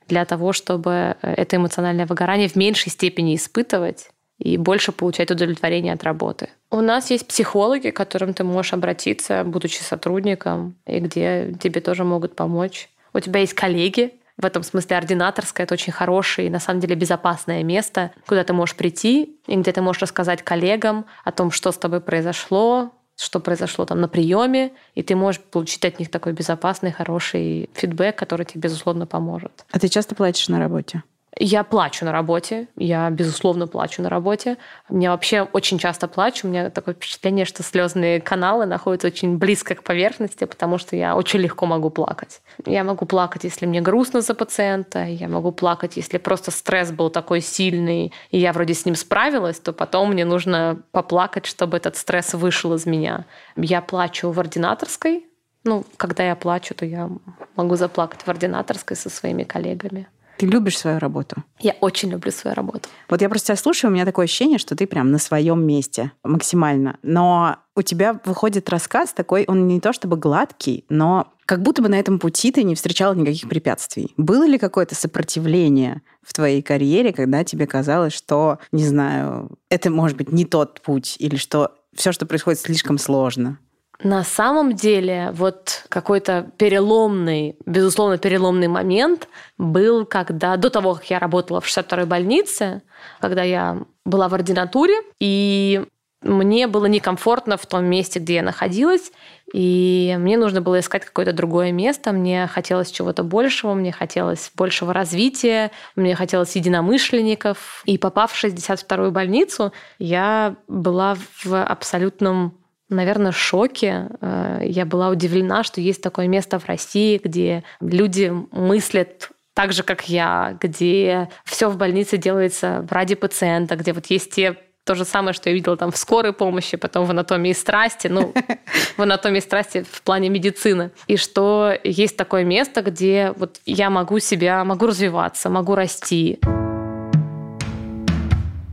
[0.09, 5.93] для того, чтобы э, это эмоциональное выгорание в меньшей степени испытывать и больше получать удовлетворение
[5.93, 6.49] от работы.
[6.71, 12.05] У нас есть психологи, к которым ты можешь обратиться, будучи сотрудником, и где тебе тоже
[12.05, 12.89] могут помочь.
[13.13, 16.95] У тебя есть коллеги, в этом смысле ординаторская это очень хорошее и на самом деле
[16.95, 21.73] безопасное место, куда ты можешь прийти и где ты можешь рассказать коллегам о том, что
[21.73, 26.33] с тобой произошло, что произошло там на приеме, и ты можешь получить от них такой
[26.33, 29.65] безопасный, хороший фидбэк, который тебе, безусловно, поможет.
[29.71, 31.03] А ты часто платишь на работе?
[31.41, 34.57] Я плачу на работе, я, безусловно, плачу на работе.
[34.89, 39.77] Мне вообще очень часто плачу, у меня такое впечатление, что слезные каналы находятся очень близко
[39.77, 42.41] к поверхности, потому что я очень легко могу плакать.
[42.67, 47.09] Я могу плакать, если мне грустно за пациента, я могу плакать, если просто стресс был
[47.09, 51.97] такой сильный, и я вроде с ним справилась, то потом мне нужно поплакать, чтобы этот
[51.97, 53.27] стресс вышел из меня.
[53.55, 55.25] Я плачу в ординаторской,
[55.63, 57.09] ну, когда я плачу, то я
[57.55, 60.09] могу заплакать в ординаторской со своими коллегами.
[60.39, 61.43] Ты любишь свою работу?
[61.61, 62.89] Я очень люблю свою работу.
[63.09, 66.13] Вот я просто тебя слушаю, у меня такое ощущение, что ты прям на своем месте
[66.23, 66.97] максимально.
[67.03, 71.89] Но у тебя выходит рассказ такой, он не то чтобы гладкий, но как будто бы
[71.89, 74.15] на этом пути ты не встречала никаких препятствий.
[74.17, 80.17] Было ли какое-то сопротивление в твоей карьере, когда тебе казалось, что, не знаю, это может
[80.17, 83.59] быть не тот путь, или что все, что происходит, слишком сложно?
[84.03, 91.19] На самом деле, вот какой-то переломный, безусловно, переломный момент был, когда до того, как я
[91.19, 92.83] работала в 62-й больнице,
[93.21, 95.85] когда я была в ординатуре, и
[96.23, 99.13] мне было некомфортно в том месте, где я находилась,
[99.53, 104.93] и мне нужно было искать какое-то другое место, мне хотелось чего-то большего, мне хотелось большего
[104.93, 107.83] развития, мне хотелось единомышленников.
[107.85, 112.55] И попав в 62-ю больницу, я была в абсолютном
[112.89, 114.09] наверное, шоке.
[114.21, 119.83] Э, я была удивлена, что есть такое место в России, где люди мыслят так же,
[119.83, 125.05] как я, где все в больнице делается ради пациента, где вот есть те то же
[125.05, 128.33] самое, что я видела там в скорой помощи, потом в анатомии страсти, ну,
[128.97, 130.93] в анатомии страсти в плане медицины.
[131.09, 136.39] И что есть такое место, где вот я могу себя, могу развиваться, могу расти.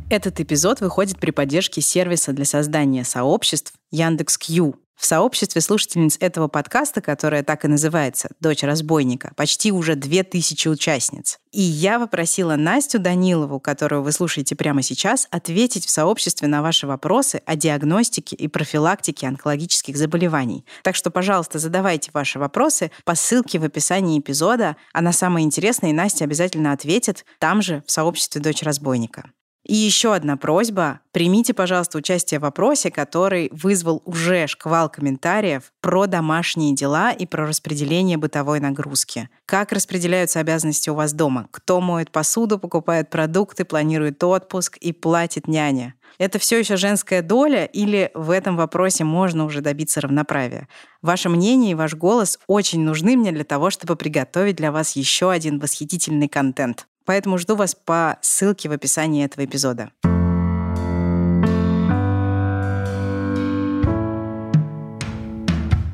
[0.07, 4.75] Этот эпизод выходит при поддержке сервиса для создания сообществ Яндекс.Кью.
[4.95, 11.39] В сообществе слушательниц этого подкаста, которое так и называется «Дочь разбойника», почти уже 2000 участниц.
[11.51, 16.85] И я попросила Настю Данилову, которую вы слушаете прямо сейчас, ответить в сообществе на ваши
[16.85, 20.65] вопросы о диагностике и профилактике онкологических заболеваний.
[20.83, 25.95] Так что, пожалуйста, задавайте ваши вопросы по ссылке в описании эпизода, а на самые интересные
[25.95, 29.31] Настя обязательно ответит там же, в сообществе «Дочь разбойника».
[29.65, 30.99] И еще одна просьба.
[31.11, 37.47] Примите, пожалуйста, участие в вопросе, который вызвал уже шквал комментариев про домашние дела и про
[37.47, 39.27] распределение бытовой нагрузки.
[39.47, 41.47] Как распределяются обязанности у вас дома?
[41.49, 45.95] Кто моет посуду, покупает продукты, планирует отпуск и платит няне?
[46.19, 50.67] Это все еще женская доля или в этом вопросе можно уже добиться равноправия?
[51.01, 55.31] Ваше мнение и ваш голос очень нужны мне для того, чтобы приготовить для вас еще
[55.31, 56.87] один восхитительный контент.
[57.05, 59.91] Поэтому жду вас по ссылке в описании этого эпизода.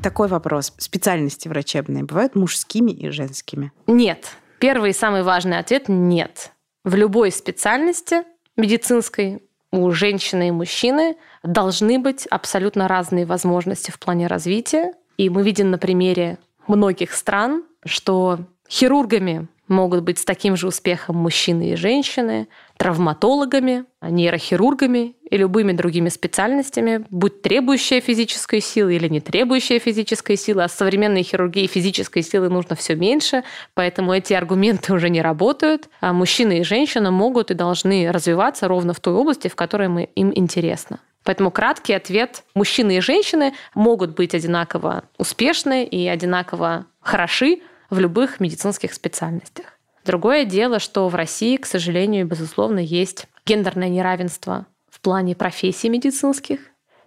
[0.02, 0.72] Такой вопрос.
[0.78, 3.70] Специальности врачебные бывают мужскими и женскими?
[3.86, 4.36] Нет.
[4.58, 6.50] Первый и самый важный ответ– нет.
[6.82, 8.24] В любой специальности
[8.56, 15.42] медицинской у женщины и мужчины должны быть абсолютно разные возможности в плане развития, И мы
[15.42, 21.76] видим на примере многих стран, что хирургами могут быть с таким же успехом мужчины и
[21.76, 30.36] женщины, травматологами, нейрохирургами и любыми другими специальностями, будь требующая физической силы или не требующая физической
[30.36, 33.44] силы, а в современной хирургии физической силы нужно все меньше,
[33.74, 35.88] поэтому эти аргументы уже не работают.
[36.00, 40.04] А мужчины и женщина могут и должны развиваться ровно в той области, в которой мы,
[40.14, 40.98] им интересно.
[41.24, 42.42] Поэтому краткий ответ.
[42.54, 47.60] Мужчины и женщины могут быть одинаково успешны и одинаково хороши
[47.92, 49.66] в любых медицинских специальностях.
[50.06, 56.60] Другое дело, что в России, к сожалению, безусловно, есть гендерное неравенство в плане профессий медицинских.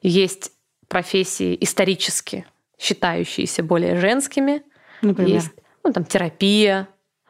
[0.04, 0.52] Есть
[0.88, 2.46] профессии исторически
[2.78, 4.62] считающиеся более женскими.
[5.02, 5.34] Например?
[5.34, 5.52] Есть
[5.84, 6.88] ну, там, терапия,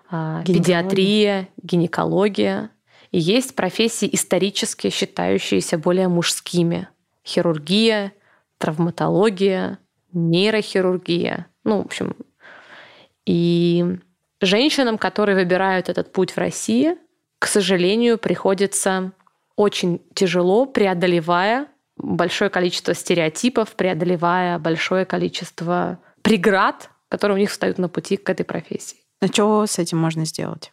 [0.09, 0.53] а, гинекология.
[0.53, 2.71] педиатрия, гинекология.
[3.11, 6.89] И есть профессии исторически считающиеся более мужскими.
[7.25, 8.11] Хирургия,
[8.57, 9.79] травматология,
[10.11, 11.47] нейрохирургия.
[11.63, 12.17] Ну, в общем,
[13.25, 13.97] и
[14.41, 16.97] женщинам, которые выбирают этот путь в России,
[17.39, 19.11] к сожалению, приходится
[19.55, 27.88] очень тяжело, преодолевая большое количество стереотипов, преодолевая большое количество преград, которые у них встают на
[27.88, 28.97] пути к этой профессии.
[29.21, 30.71] А что с этим можно сделать?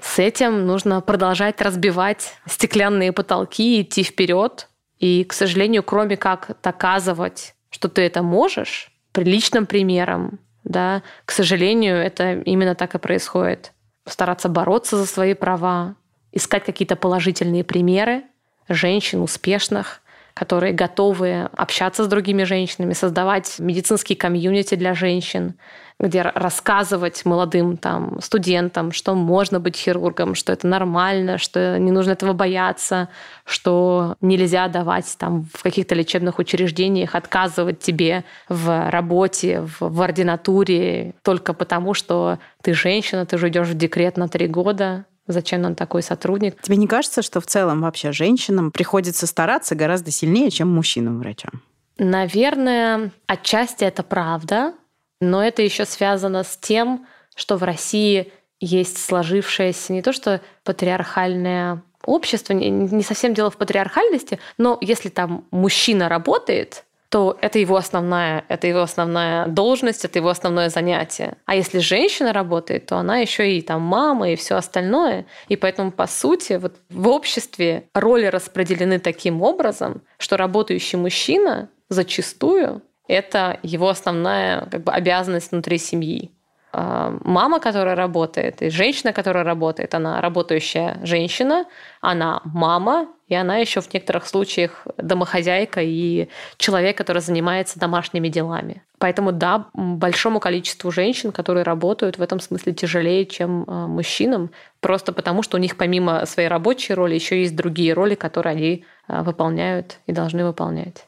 [0.00, 4.68] С этим нужно продолжать разбивать стеклянные потолки, идти вперед.
[4.98, 11.96] И, к сожалению, кроме как доказывать, что ты это можешь, приличным примером, да, к сожалению,
[11.96, 13.72] это именно так и происходит.
[14.06, 15.94] Стараться бороться за свои права,
[16.32, 18.24] искать какие-то положительные примеры
[18.68, 20.00] женщин успешных,
[20.34, 25.54] которые готовы общаться с другими женщинами, создавать медицинские комьюнити для женщин,
[26.00, 32.12] где рассказывать молодым там, студентам, что можно быть хирургом, что это нормально, что не нужно
[32.12, 33.08] этого бояться,
[33.44, 41.14] что нельзя давать там, в каких-то лечебных учреждениях отказывать тебе в работе, в, в ординатуре
[41.22, 45.74] только потому, что ты женщина, ты же идешь в декрет на три года, Зачем нам
[45.74, 46.60] такой сотрудник?
[46.60, 51.62] Тебе не кажется, что в целом вообще женщинам приходится стараться гораздо сильнее, чем мужчинам-врачам?
[51.96, 54.74] Наверное, отчасти это правда,
[55.20, 61.82] но это еще связано с тем, что в России есть сложившееся не то что патриархальное
[62.04, 66.84] общество, не совсем дело в патриархальности, но если там мужчина работает,
[67.14, 71.36] то это его основная, это его основная должность, это его основное занятие.
[71.44, 75.24] А если женщина работает, то она еще и там мама и все остальное.
[75.46, 82.82] И поэтому, по сути, вот в обществе роли распределены таким образом, что работающий мужчина зачастую
[83.06, 86.32] это его основная как бы, обязанность внутри семьи.
[86.74, 91.66] Мама, которая работает, и женщина, которая работает, она работающая женщина,
[92.00, 98.82] она мама, и она еще в некоторых случаях домохозяйка и человек, который занимается домашними делами.
[98.98, 105.12] Поэтому да, большому количеству женщин, которые работают, в этом смысле тяжелее, чем а, мужчинам, просто
[105.12, 109.22] потому что у них помимо своей рабочей роли еще есть другие роли, которые они а,
[109.22, 111.04] выполняют и должны выполнять.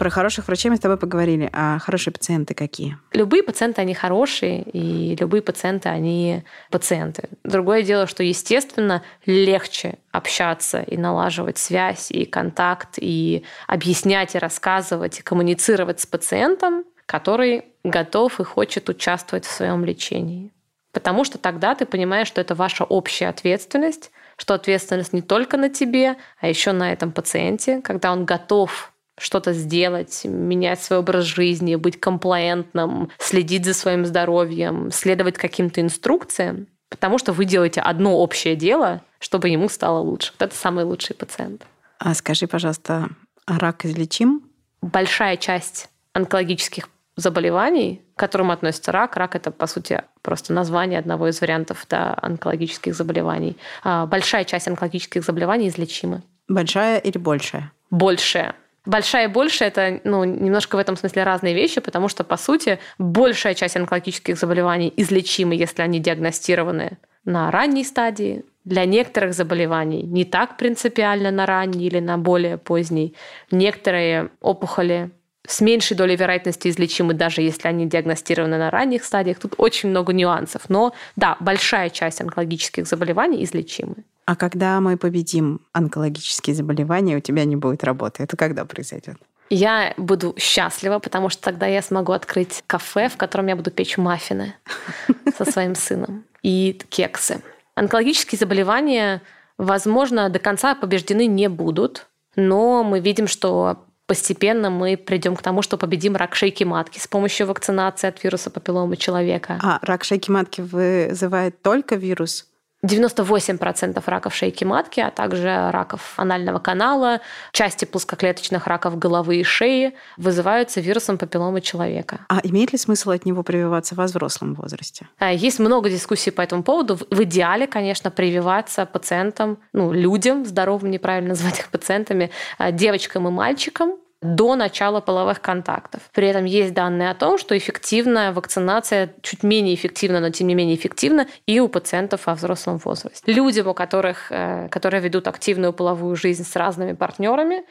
[0.00, 1.50] Про хороших врачей мы с тобой поговорили.
[1.52, 2.96] А хорошие пациенты какие?
[3.12, 7.28] Любые пациенты, они хорошие, и любые пациенты, они пациенты.
[7.44, 15.18] Другое дело, что, естественно, легче общаться и налаживать связь и контакт, и объяснять, и рассказывать,
[15.18, 20.50] и коммуницировать с пациентом, который готов и хочет участвовать в своем лечении.
[20.92, 25.68] Потому что тогда ты понимаешь, что это ваша общая ответственность, что ответственность не только на
[25.68, 28.89] тебе, а еще на этом пациенте, когда он готов
[29.20, 36.66] что-то сделать, менять свой образ жизни, быть комплаентным, следить за своим здоровьем, следовать каким-то инструкциям,
[36.88, 40.32] потому что вы делаете одно общее дело, чтобы ему стало лучше.
[40.38, 41.66] Вот это самый лучший пациент.
[41.98, 43.10] А скажи, пожалуйста,
[43.44, 44.42] а рак излечим?
[44.80, 49.16] Большая часть онкологических заболеваний, к которым относится рак.
[49.16, 53.58] Рак– это, по сути, просто название одного из вариантов да, онкологических заболеваний.
[53.82, 56.22] А большая часть онкологических заболеваний излечимы.
[56.48, 57.72] Большая или большая?
[57.90, 58.54] Большая.
[58.86, 62.78] Большая и большая– это ну, немножко в этом смысле разные вещи, потому что, по сути,
[62.98, 68.44] большая часть онкологических заболеваний излечимы, если они диагностированы на ранней стадии.
[68.64, 73.14] Для некоторых заболеваний не так принципиально на ранней или на более поздней.
[73.50, 75.10] Некоторые опухоли
[75.46, 79.38] с меньшей долей вероятности излечимы, даже если они диагностированы на ранних стадиях.
[79.38, 80.68] Тут очень много нюансов.
[80.68, 83.96] Но да, большая часть онкологических заболеваний излечимы.
[84.26, 88.22] А когда мы победим онкологические заболевания, у тебя не будет работы.
[88.22, 89.16] Это когда произойдет?
[89.50, 93.98] Я буду счастлива, потому что тогда я смогу открыть кафе, в котором я буду печь
[93.98, 94.54] маффины
[95.36, 97.42] со своим сыном и кексы.
[97.74, 99.22] Онкологические заболевания,
[99.58, 102.06] возможно, до конца побеждены не будут,
[102.36, 107.06] но мы видим, что постепенно мы придем к тому, что победим рак шейки матки с
[107.06, 109.58] помощью вакцинации от вируса папилломы человека.
[109.62, 112.49] А рак шейки матки вызывает только вирус?
[112.84, 117.20] 98% раков шейки матки, а также раков анального канала,
[117.52, 122.20] части плоскоклеточных раков головы и шеи вызываются вирусом папилломы человека.
[122.28, 125.08] А имеет ли смысл от него прививаться во взрослом возрасте?
[125.18, 126.96] А, есть много дискуссий по этому поводу.
[126.96, 133.30] В идеале, конечно, прививаться пациентам, ну, людям, здоровым, неправильно назвать их пациентами, а, девочкам и
[133.30, 136.02] мальчикам, до начала половых контактов.
[136.12, 140.54] При этом есть данные о том, что эффективная вакцинация чуть менее эффективна, но тем не
[140.54, 143.32] менее эффективна и у пациентов во взрослом возрасте.
[143.32, 147.64] Людям, у которых, э, которые ведут активную половую жизнь с разными партнерами,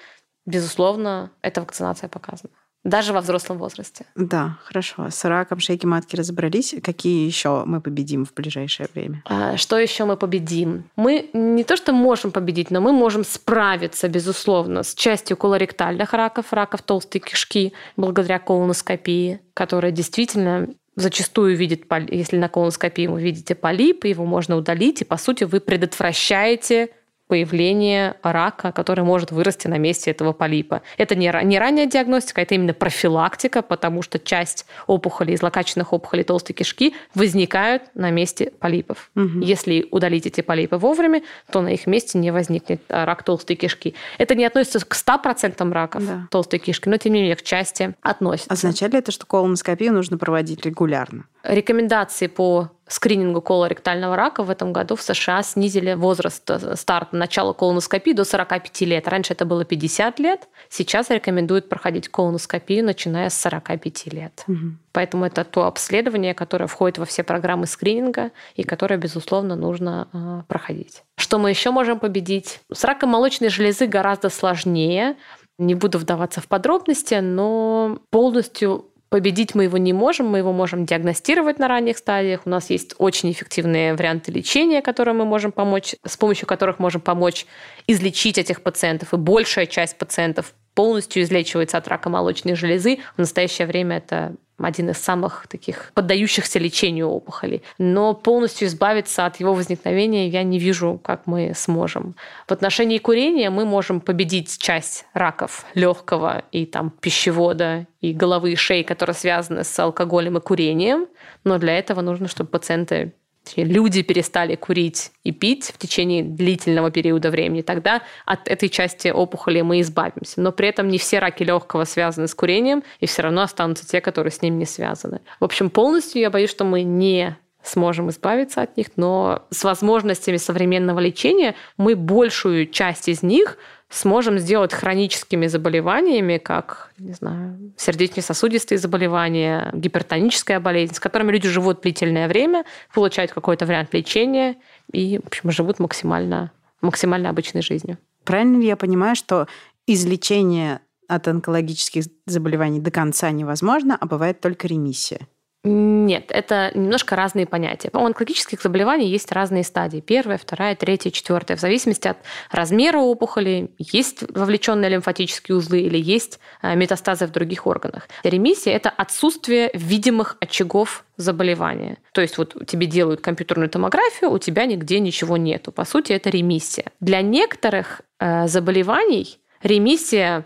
[0.45, 4.05] безусловно, эта вакцинация показана даже во взрослом возрасте.
[4.15, 5.09] Да, хорошо.
[5.09, 6.75] С раком шейки матки разобрались.
[6.82, 9.21] Какие еще мы победим в ближайшее время?
[9.25, 10.86] А, что еще мы победим?
[10.95, 16.53] Мы не то что можем победить, но мы можем справиться, безусловно, с частью колоректальных раков,
[16.53, 24.05] раков толстой кишки, благодаря колоноскопии, которая действительно зачастую видит, если на колоноскопии вы видите полип,
[24.05, 26.89] его можно удалить, и, по сути, вы предотвращаете
[27.30, 30.82] появление рака, который может вырасти на месте этого полипа.
[30.97, 36.55] Это не, не ранняя диагностика, это именно профилактика, потому что часть опухолей, злокачественных опухолей толстой
[36.55, 39.11] кишки возникают на месте полипов.
[39.15, 39.41] Угу.
[39.41, 41.21] Если удалить эти полипы вовремя,
[41.51, 43.93] то на их месте не возникнет а, рак толстой кишки.
[44.17, 46.27] Это не относится к 100% раков да.
[46.32, 48.51] толстой кишки, но тем не менее к части относится.
[48.51, 51.25] Означает ли это, что колоноскопию нужно проводить регулярно?
[51.43, 57.53] Рекомендации по скринингу колоректального рака в этом году в США снизили возраст э, старта начала
[57.53, 59.07] колоноскопии до 45 лет.
[59.07, 60.49] Раньше это было 50 лет.
[60.69, 64.43] Сейчас рекомендуют проходить колоноскопию, начиная с 45 лет.
[64.47, 64.57] Угу.
[64.91, 70.43] Поэтому это то обследование, которое входит во все программы скрининга и которое, безусловно, нужно э,
[70.47, 71.03] проходить.
[71.17, 72.59] Что мы еще можем победить?
[72.73, 75.15] С раком молочной железы гораздо сложнее.
[75.57, 80.86] Не буду вдаваться в подробности, но полностью Победить мы его не можем, мы его можем
[80.86, 82.41] диагностировать на ранних стадиях.
[82.45, 87.01] У нас есть очень эффективные варианты лечения, которые мы можем помочь, с помощью которых можем
[87.01, 87.47] помочь
[87.88, 89.14] излечить этих пациентов.
[89.14, 92.99] И большая часть пациентов полностью излечивается от рака молочной железы.
[93.17, 97.63] В настоящее время это один из самых таких поддающихся лечению опухолей.
[97.77, 102.15] Но полностью избавиться от его возникновения я не вижу, как мы сможем.
[102.47, 108.55] В отношении курения мы можем победить часть раков легкого и там пищевода и головы и
[108.55, 111.07] шеи, которые связаны с алкоголем и курением.
[111.43, 113.11] Но для этого нужно, чтобы пациенты
[113.55, 119.61] люди перестали курить и пить в течение длительного периода времени, тогда от этой части опухоли
[119.61, 120.41] мы избавимся.
[120.41, 124.01] Но при этом не все раки легкого связаны с курением, и все равно останутся те,
[124.01, 125.21] которые с ним не связаны.
[125.39, 130.37] В общем, полностью я боюсь, что мы не сможем избавиться от них, но с возможностями
[130.37, 133.57] современного лечения мы большую часть из них
[133.89, 141.81] сможем сделать хроническими заболеваниями, как, не знаю, сердечно-сосудистые заболевания, гипертоническая болезнь, с которыми люди живут
[141.81, 144.57] длительное время, получают какой-то вариант лечения
[144.91, 147.97] и, в общем, живут максимально, максимально обычной жизнью.
[148.23, 149.47] Правильно ли я понимаю, что
[149.87, 155.27] излечение от онкологических заболеваний до конца невозможно, а бывает только ремиссия?
[155.72, 157.91] Нет, это немножко разные понятия.
[157.93, 159.99] У онкологических заболеваний есть разные стадии.
[159.99, 161.57] Первая, вторая, третья, четвертая.
[161.57, 162.17] В зависимости от
[162.49, 168.09] размера опухоли, есть вовлеченные лимфатические узлы или есть э, метастазы в других органах.
[168.24, 171.99] Ремиссия– это отсутствие видимых очагов заболевания.
[172.13, 175.72] То есть вот тебе делают компьютерную томографию, у тебя нигде ничего нету.
[175.72, 176.86] По сути, это ремиссия.
[176.99, 180.45] Для некоторых э, заболеваний ремиссия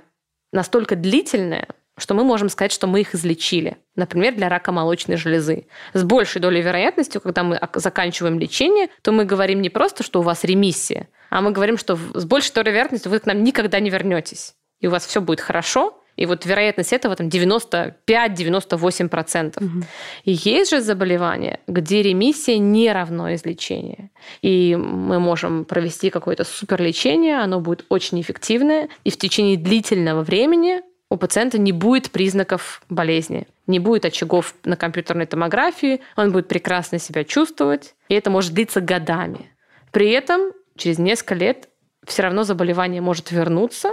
[0.51, 1.67] настолько длительная,
[1.97, 3.77] что мы можем сказать, что мы их излечили.
[3.95, 5.67] Например, для рака молочной железы.
[5.93, 10.23] С большей долей вероятностью, когда мы заканчиваем лечение, то мы говорим не просто, что у
[10.23, 13.89] вас ремиссия, а мы говорим, что с большей долей вероятности вы к нам никогда не
[13.89, 14.55] вернетесь.
[14.79, 19.63] И у вас все будет хорошо, и вот вероятность этого там 95-98%.
[19.63, 19.83] Угу.
[20.25, 24.09] И есть же заболевания, где ремиссия не равно излечению.
[24.41, 30.81] И мы можем провести какое-то суперлечение, оно будет очень эффективное, и в течение длительного времени
[31.13, 36.97] у пациента не будет признаков болезни, не будет очагов на компьютерной томографии, он будет прекрасно
[36.97, 39.51] себя чувствовать, и это может длиться годами.
[39.91, 41.69] При этом через несколько лет
[42.03, 43.91] все равно заболевание может вернуться,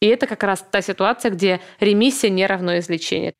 [0.00, 3.34] и это как раз та ситуация, где ремиссия не равно излечению.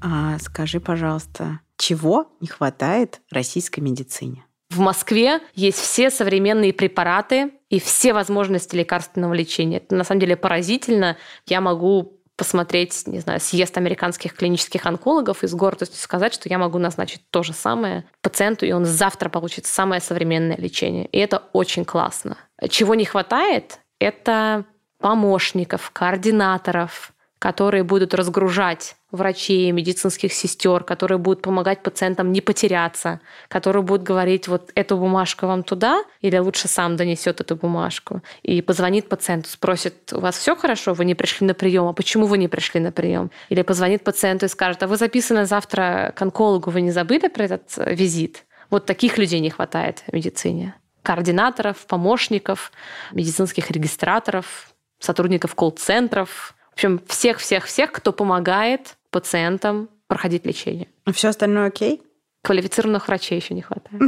[0.00, 4.47] А скажи, пожалуйста, чего не хватает российской медицине?
[4.70, 9.78] В Москве есть все современные препараты и все возможности лекарственного лечения.
[9.78, 11.16] Это на самом деле поразительно.
[11.46, 16.58] Я могу посмотреть, не знаю, съезд американских клинических онкологов и с гордостью сказать, что я
[16.58, 21.06] могу назначить то же самое пациенту, и он завтра получит самое современное лечение.
[21.06, 22.38] И это очень классно.
[22.68, 24.64] Чего не хватает, это
[25.00, 33.82] помощников, координаторов, которые будут разгружать врачей, медицинских сестер, которые будут помогать пациентам не потеряться, которые
[33.82, 39.08] будут говорить, вот эту бумажку вам туда, или лучше сам донесет эту бумажку, и позвонит
[39.08, 42.48] пациенту, спросит, у вас все хорошо, вы не пришли на прием, а почему вы не
[42.48, 43.30] пришли на прием?
[43.48, 47.44] Или позвонит пациенту и скажет, а вы записаны завтра к онкологу, вы не забыли про
[47.44, 48.44] этот э, визит?
[48.68, 50.74] Вот таких людей не хватает в медицине.
[51.02, 52.70] Координаторов, помощников,
[53.12, 60.88] медицинских регистраторов, сотрудников колл-центров, общем, всех-всех-всех, кто помогает пациентам проходить лечение.
[61.04, 62.02] А все остальное окей?
[62.42, 64.02] Квалифицированных врачей еще не хватает.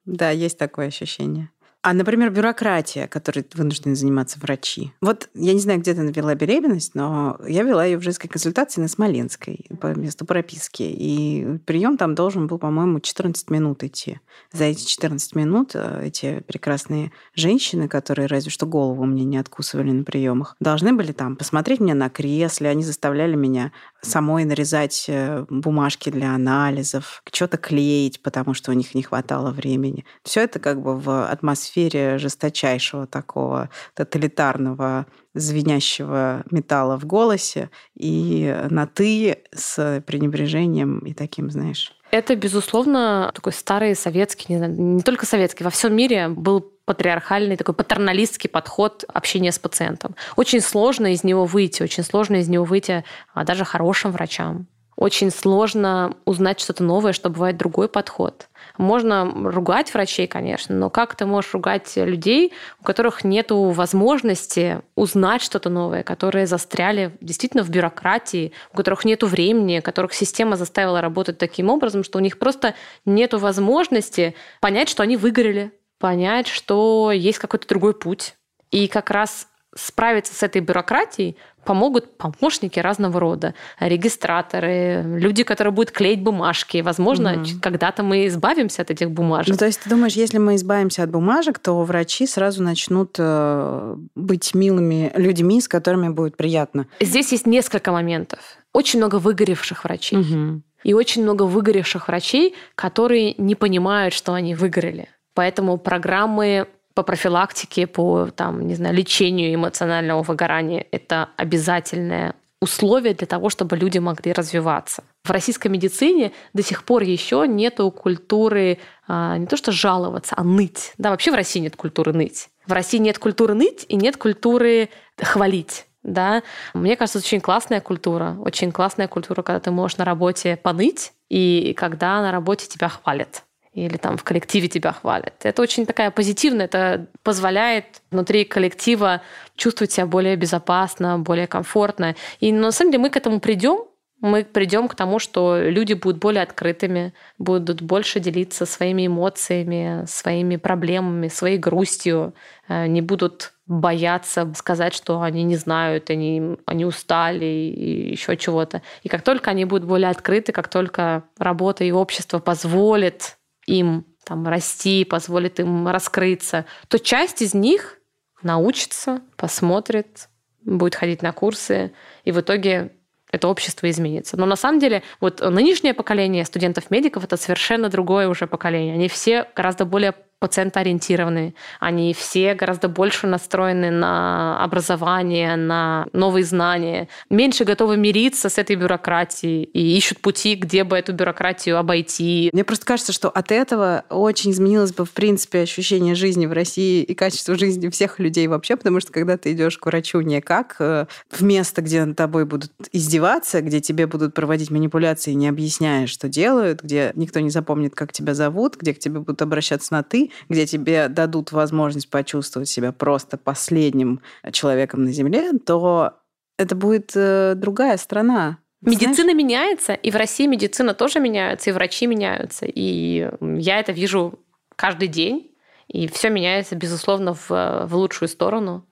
[0.05, 1.51] Да, есть такое ощущение.
[1.83, 4.93] А, например, бюрократия, которой вынуждены заниматься врачи.
[5.01, 8.81] Вот я не знаю, где ты навела беременность, но я вела ее в женской консультации
[8.81, 10.83] на Смоленской по месту прописки.
[10.83, 14.19] И прием там должен был, по-моему, 14 минут идти.
[14.53, 19.93] За эти 14 минут э, эти прекрасные женщины, которые разве что голову мне не откусывали
[19.93, 23.71] на приемах, должны были там посмотреть меня на кресле, они заставляли меня
[24.07, 30.05] самой нарезать э, бумажки для анализов, что-то клеить, потому что у них не хватало времени.
[30.23, 38.87] Все это как бы в атмосфере жесточайшего такого тоталитарного звенящего металла в голосе и на
[38.87, 41.93] «ты» с пренебрежением и таким, знаешь...
[42.13, 47.57] Это, безусловно, такой старый советский, не, знаю, не только советский, во всем мире был патриархальный,
[47.57, 50.17] такой патерналистский подход общения с пациентом.
[50.37, 54.67] Очень сложно из него выйти, очень сложно из него выйти а даже хорошим врачам.
[54.97, 58.49] Очень сложно узнать что-то новое, что бывает другой подход.
[58.79, 65.43] Можно ругать врачей, конечно, но как ты можешь ругать людей, у которых нет возможности узнать
[65.43, 71.37] что-то новое, которые застряли действительно в бюрократии, у которых нет времени, которых система заставила работать
[71.37, 72.75] таким образом, что у них просто
[73.05, 78.35] нет возможности понять, что они выгорели, понять, что есть какой-то другой путь.
[78.71, 85.91] И как раз справиться с этой бюрократией помогут помощники разного рода, регистраторы, люди, которые будут
[85.91, 86.81] клеить бумажки.
[86.81, 89.49] Возможно, mm когда-то мы избавимся от этих бумажек.
[89.49, 93.97] Ну, то есть ты думаешь, если мы избавимся от бумажек, то врачи сразу начнут э,
[94.15, 96.87] быть милыми людьми, с которыми будет приятно?
[97.01, 98.41] Здесь есть несколько моментов.
[98.73, 100.19] Очень много выгоревших врачей.
[100.19, 105.09] mm И очень много выгоревших врачей, которые не понимают, что они выгорели.
[105.37, 110.87] Поэтому программы по профилактике, по там, не знаю, лечению эмоционального выгорания.
[110.91, 115.05] Это обязательное условие для того, чтобы люди могли развиваться.
[115.25, 120.43] В российской медицине до сих пор еще нету культуры а, не то что жаловаться, а
[120.43, 120.95] ныть.
[120.97, 122.49] Да, вообще в России нет культуры ныть.
[122.67, 124.89] В России нет культуры ныть и нет культуры
[125.21, 125.85] хвалить.
[126.03, 126.43] Да?
[126.73, 128.39] Мне кажется, это очень классная культура.
[128.41, 133.43] Очень классная культура, когда ты можешь на работе поныть, и когда на работе тебя хвалят
[133.77, 135.35] или там в коллективе тебя хвалят.
[135.43, 139.21] Это очень такая позитивная, это позволяет внутри коллектива
[139.55, 142.17] чувствовать себя более безопасно, более комфортно.
[142.41, 143.85] И на самом деле мы к этому придем,
[144.21, 150.57] мы придем к тому, что люди будут более открытыми, будут больше делиться своими эмоциями, своими
[150.57, 152.35] проблемами, своей грустью,
[152.69, 158.81] э, не будут бояться сказать, что они не знают, они, они устали и еще чего-то.
[159.03, 163.36] И как только они будут более открыты, как только работа и общество позволит
[163.67, 167.99] им там, расти, позволит им раскрыться, то часть из них
[168.43, 170.29] научится, посмотрит,
[170.65, 171.93] будет ходить на курсы,
[172.25, 172.93] и в итоге
[173.31, 174.37] это общество изменится.
[174.37, 178.95] Но на самом деле вот нынешнее поколение студентов-медиков это совершенно другое уже поколение.
[178.95, 187.09] Они все гораздо более пациентоориентированы, они все гораздо больше настроены на образование, на новые знания,
[187.31, 192.51] меньше готовы мириться с этой бюрократией и ищут пути, где бы эту бюрократию обойти.
[192.53, 197.03] Мне просто кажется, что от этого очень изменилось бы, в принципе, ощущение жизни в России
[197.03, 200.77] и качество жизни всех людей вообще, потому что когда ты идешь к врачу не как
[200.81, 206.07] э, в место, где над тобой будут издеваться, где тебе будут проводить манипуляции, не объясняя,
[206.07, 210.03] что делают, где никто не запомнит, как тебя зовут, где к тебе будут обращаться на
[210.03, 214.21] «ты», где тебе дадут возможность почувствовать себя просто последним
[214.53, 216.15] человеком на Земле, то
[216.59, 218.59] это будет э, другая страна.
[218.83, 219.37] Медицина Знаешь?
[219.37, 222.67] меняется, и в России медицина тоже меняется, и врачи меняются.
[222.69, 224.39] И я это вижу
[224.77, 225.53] каждый день.
[225.89, 228.87] И все меняется, безусловно, в, в лучшую сторону.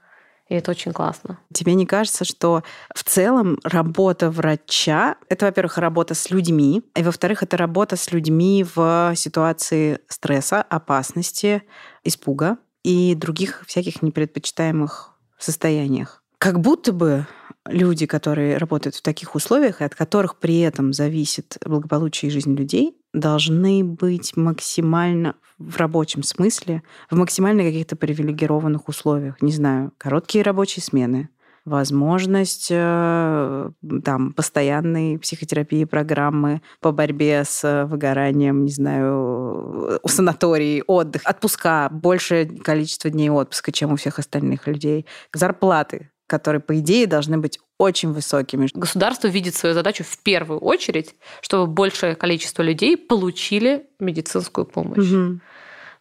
[0.48, 1.38] И это очень классно.
[1.52, 2.62] Тебе не кажется, что
[2.94, 8.64] в целом работа врача— это, во-первых, работа с людьми, и, во-вторых, это работа с людьми
[8.74, 11.62] в ситуации стресса, опасности,
[12.02, 16.22] испуга и других всяких непредпочитаемых состояниях.
[16.38, 17.26] Как будто бы
[17.66, 22.54] люди, которые работают в таких условиях, и от которых при этом зависит благополучие и жизнь
[22.54, 25.36] людей, должны быть максимально
[25.68, 29.40] в рабочем смысле в максимально каких-то привилегированных условиях.
[29.40, 31.28] Не знаю, короткие рабочие смены,
[31.64, 33.70] возможность э,
[34.04, 42.46] там, постоянной психотерапии программы по борьбе с выгоранием, не знаю, у санаторий, отдых, отпуска, большее
[42.46, 48.12] количество дней отпуска, чем у всех остальных людей, зарплаты, которые, по идее, должны быть очень
[48.12, 48.68] высокими.
[48.74, 55.10] Государство видит свою задачу в первую очередь, чтобы большее количество людей получили медицинскую помощь.
[55.10, 55.40] Угу.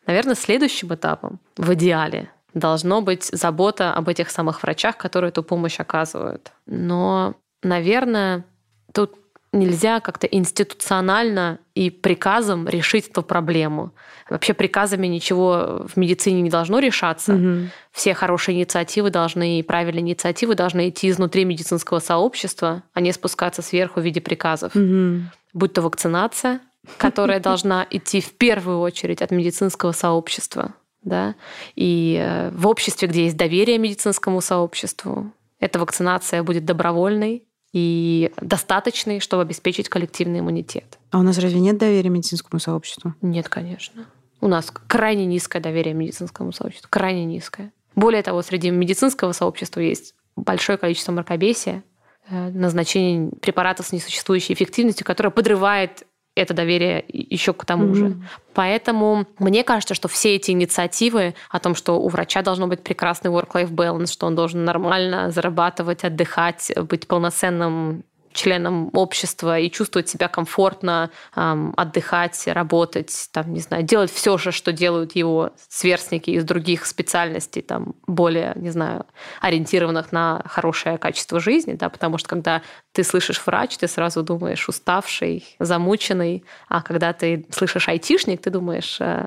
[0.05, 5.79] Наверное, следующим этапом в идеале должно быть забота об этих самых врачах, которые эту помощь
[5.79, 6.51] оказывают.
[6.65, 8.45] Но, наверное,
[8.93, 9.15] тут
[9.53, 13.93] нельзя как-то институционально и приказом решить эту проблему.
[14.29, 17.35] Вообще приказами ничего в медицине не должно решаться.
[17.35, 17.69] Угу.
[17.91, 23.61] Все хорошие инициативы должны и правильные инициативы должны идти изнутри медицинского сообщества, а не спускаться
[23.61, 24.75] сверху в виде приказов.
[24.75, 25.21] Угу.
[25.53, 26.59] Будь то вакцинация,
[26.97, 30.73] которая должна идти в первую очередь от медицинского сообщества,
[31.03, 31.35] да,
[31.75, 39.19] и э, в обществе, где есть доверие медицинскому сообществу, эта вакцинация будет добровольной, и достаточный,
[39.19, 40.99] чтобы обеспечить коллективный иммунитет.
[41.09, 43.15] А у нас разве нет доверия медицинскому сообществу?
[43.21, 44.05] Нет, конечно.
[44.41, 47.73] У нас крайне низкое доверие медицинскому сообществу, крайне низкое.
[47.95, 51.83] Более того, среди медицинского сообщества есть большое количество мракобесия,
[52.29, 56.05] э, назначение препаратов с несуществующей эффективностью, которое подрывает
[56.35, 57.95] это доверие еще к тому mm-hmm.
[57.95, 58.17] же.
[58.53, 63.31] Поэтому мне кажется, что все эти инициативы о том, что у врача должно быть прекрасный
[63.31, 68.03] work-life balance, что он должен нормально зарабатывать, отдыхать, быть полноценным
[68.33, 74.71] членом общества и чувствовать себя комфортно, отдыхать, работать, там, не знаю, делать все же, что
[74.71, 79.05] делают его сверстники из других специальностей, там, более, не знаю,
[79.41, 82.61] ориентированных на хорошее качество жизни, да, потому что когда
[82.91, 88.97] ты слышишь врач, ты сразу думаешь уставший, замученный, а когда ты слышишь айтишник, ты думаешь...
[88.99, 89.25] Э,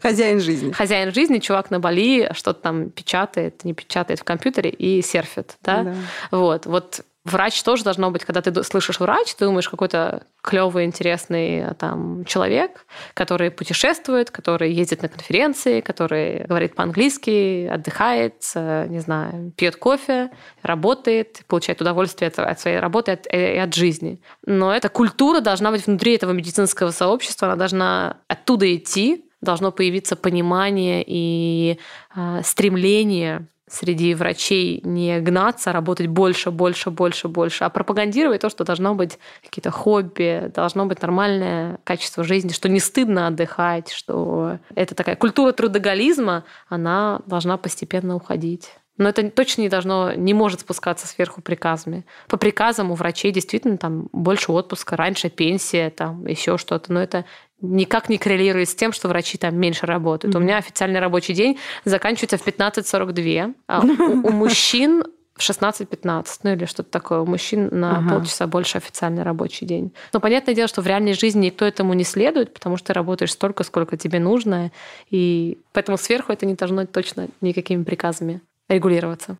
[0.00, 0.72] хозяин жизни.
[0.72, 5.82] Хозяин жизни, чувак на Бали что-то там печатает, не печатает в компьютере и серфит, да?
[5.82, 5.94] да.
[6.30, 11.58] Вот, вот Врач тоже должно быть, когда ты слышишь врач, ты думаешь, какой-то клевый, интересный
[11.58, 19.00] э, там человек, который путешествует, который ездит на конференции, который говорит по-английски, отдыхает, э, не
[19.00, 20.30] знаю, пьет кофе,
[20.62, 24.22] работает, получает удовольствие от своей работы э, и от жизни.
[24.46, 30.16] Но эта культура должна быть внутри этого медицинского сообщества, она должна оттуда идти, должно появиться
[30.16, 31.78] понимание и
[32.16, 38.64] э, стремление среди врачей не гнаться, работать больше, больше, больше, больше, а пропагандировать то, что
[38.64, 44.94] должно быть какие-то хобби, должно быть нормальное качество жизни, что не стыдно отдыхать, что это
[44.94, 48.70] такая культура трудоголизма, она должна постепенно уходить.
[48.98, 52.04] Но это точно не должно, не может спускаться сверху приказами.
[52.26, 56.92] По приказам у врачей действительно там больше отпуска, раньше пенсия, там еще что-то.
[56.92, 57.24] Но это
[57.60, 60.34] никак не коррелирует с тем, что врачи там меньше работают.
[60.34, 60.38] Mm-hmm.
[60.38, 63.86] У меня официальный рабочий день заканчивается в 15.42, а у,
[64.28, 65.04] у мужчин
[65.34, 67.20] в 16-15, ну или что-то такое.
[67.20, 68.10] У мужчин на ага.
[68.10, 69.92] полчаса больше официальный рабочий день.
[70.12, 73.32] Но понятное дело, что в реальной жизни никто этому не следует, потому что ты работаешь
[73.32, 74.72] столько, сколько тебе нужно,
[75.10, 79.38] и поэтому сверху это не должно точно никакими приказами регулироваться.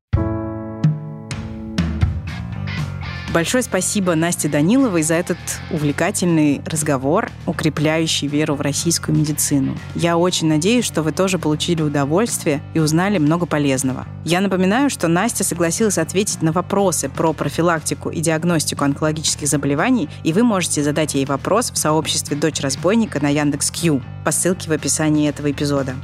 [3.33, 5.37] Большое спасибо Насте Даниловой за этот
[5.71, 9.77] увлекательный разговор, укрепляющий веру в российскую медицину.
[9.95, 14.07] Я очень надеюсь, что вы тоже получили удовольствие и узнали много полезного.
[14.25, 20.33] Я напоминаю, что Настя согласилась ответить на вопросы про профилактику и диагностику онкологических заболеваний, и
[20.33, 25.29] вы можете задать ей вопрос в сообществе «Дочь разбойника» на Яндекс.Кью по ссылке в описании
[25.29, 25.95] этого эпизода.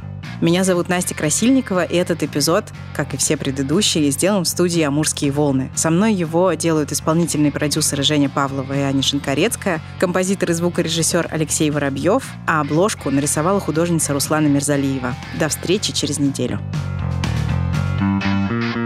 [0.40, 2.64] Меня зовут Настя Красильникова, и этот эпизод,
[2.94, 5.70] как и все предыдущие, сделан в студии «Амурские волны».
[5.74, 11.70] Со мной его делают исполнительные продюсеры Женя Павлова и Аня Шинкарецкая, композитор и звукорежиссер Алексей
[11.70, 15.14] Воробьев, а обложку нарисовала художница Руслана Мирзалиева.
[15.38, 16.60] До встречи через неделю.
[17.96, 18.83] thank you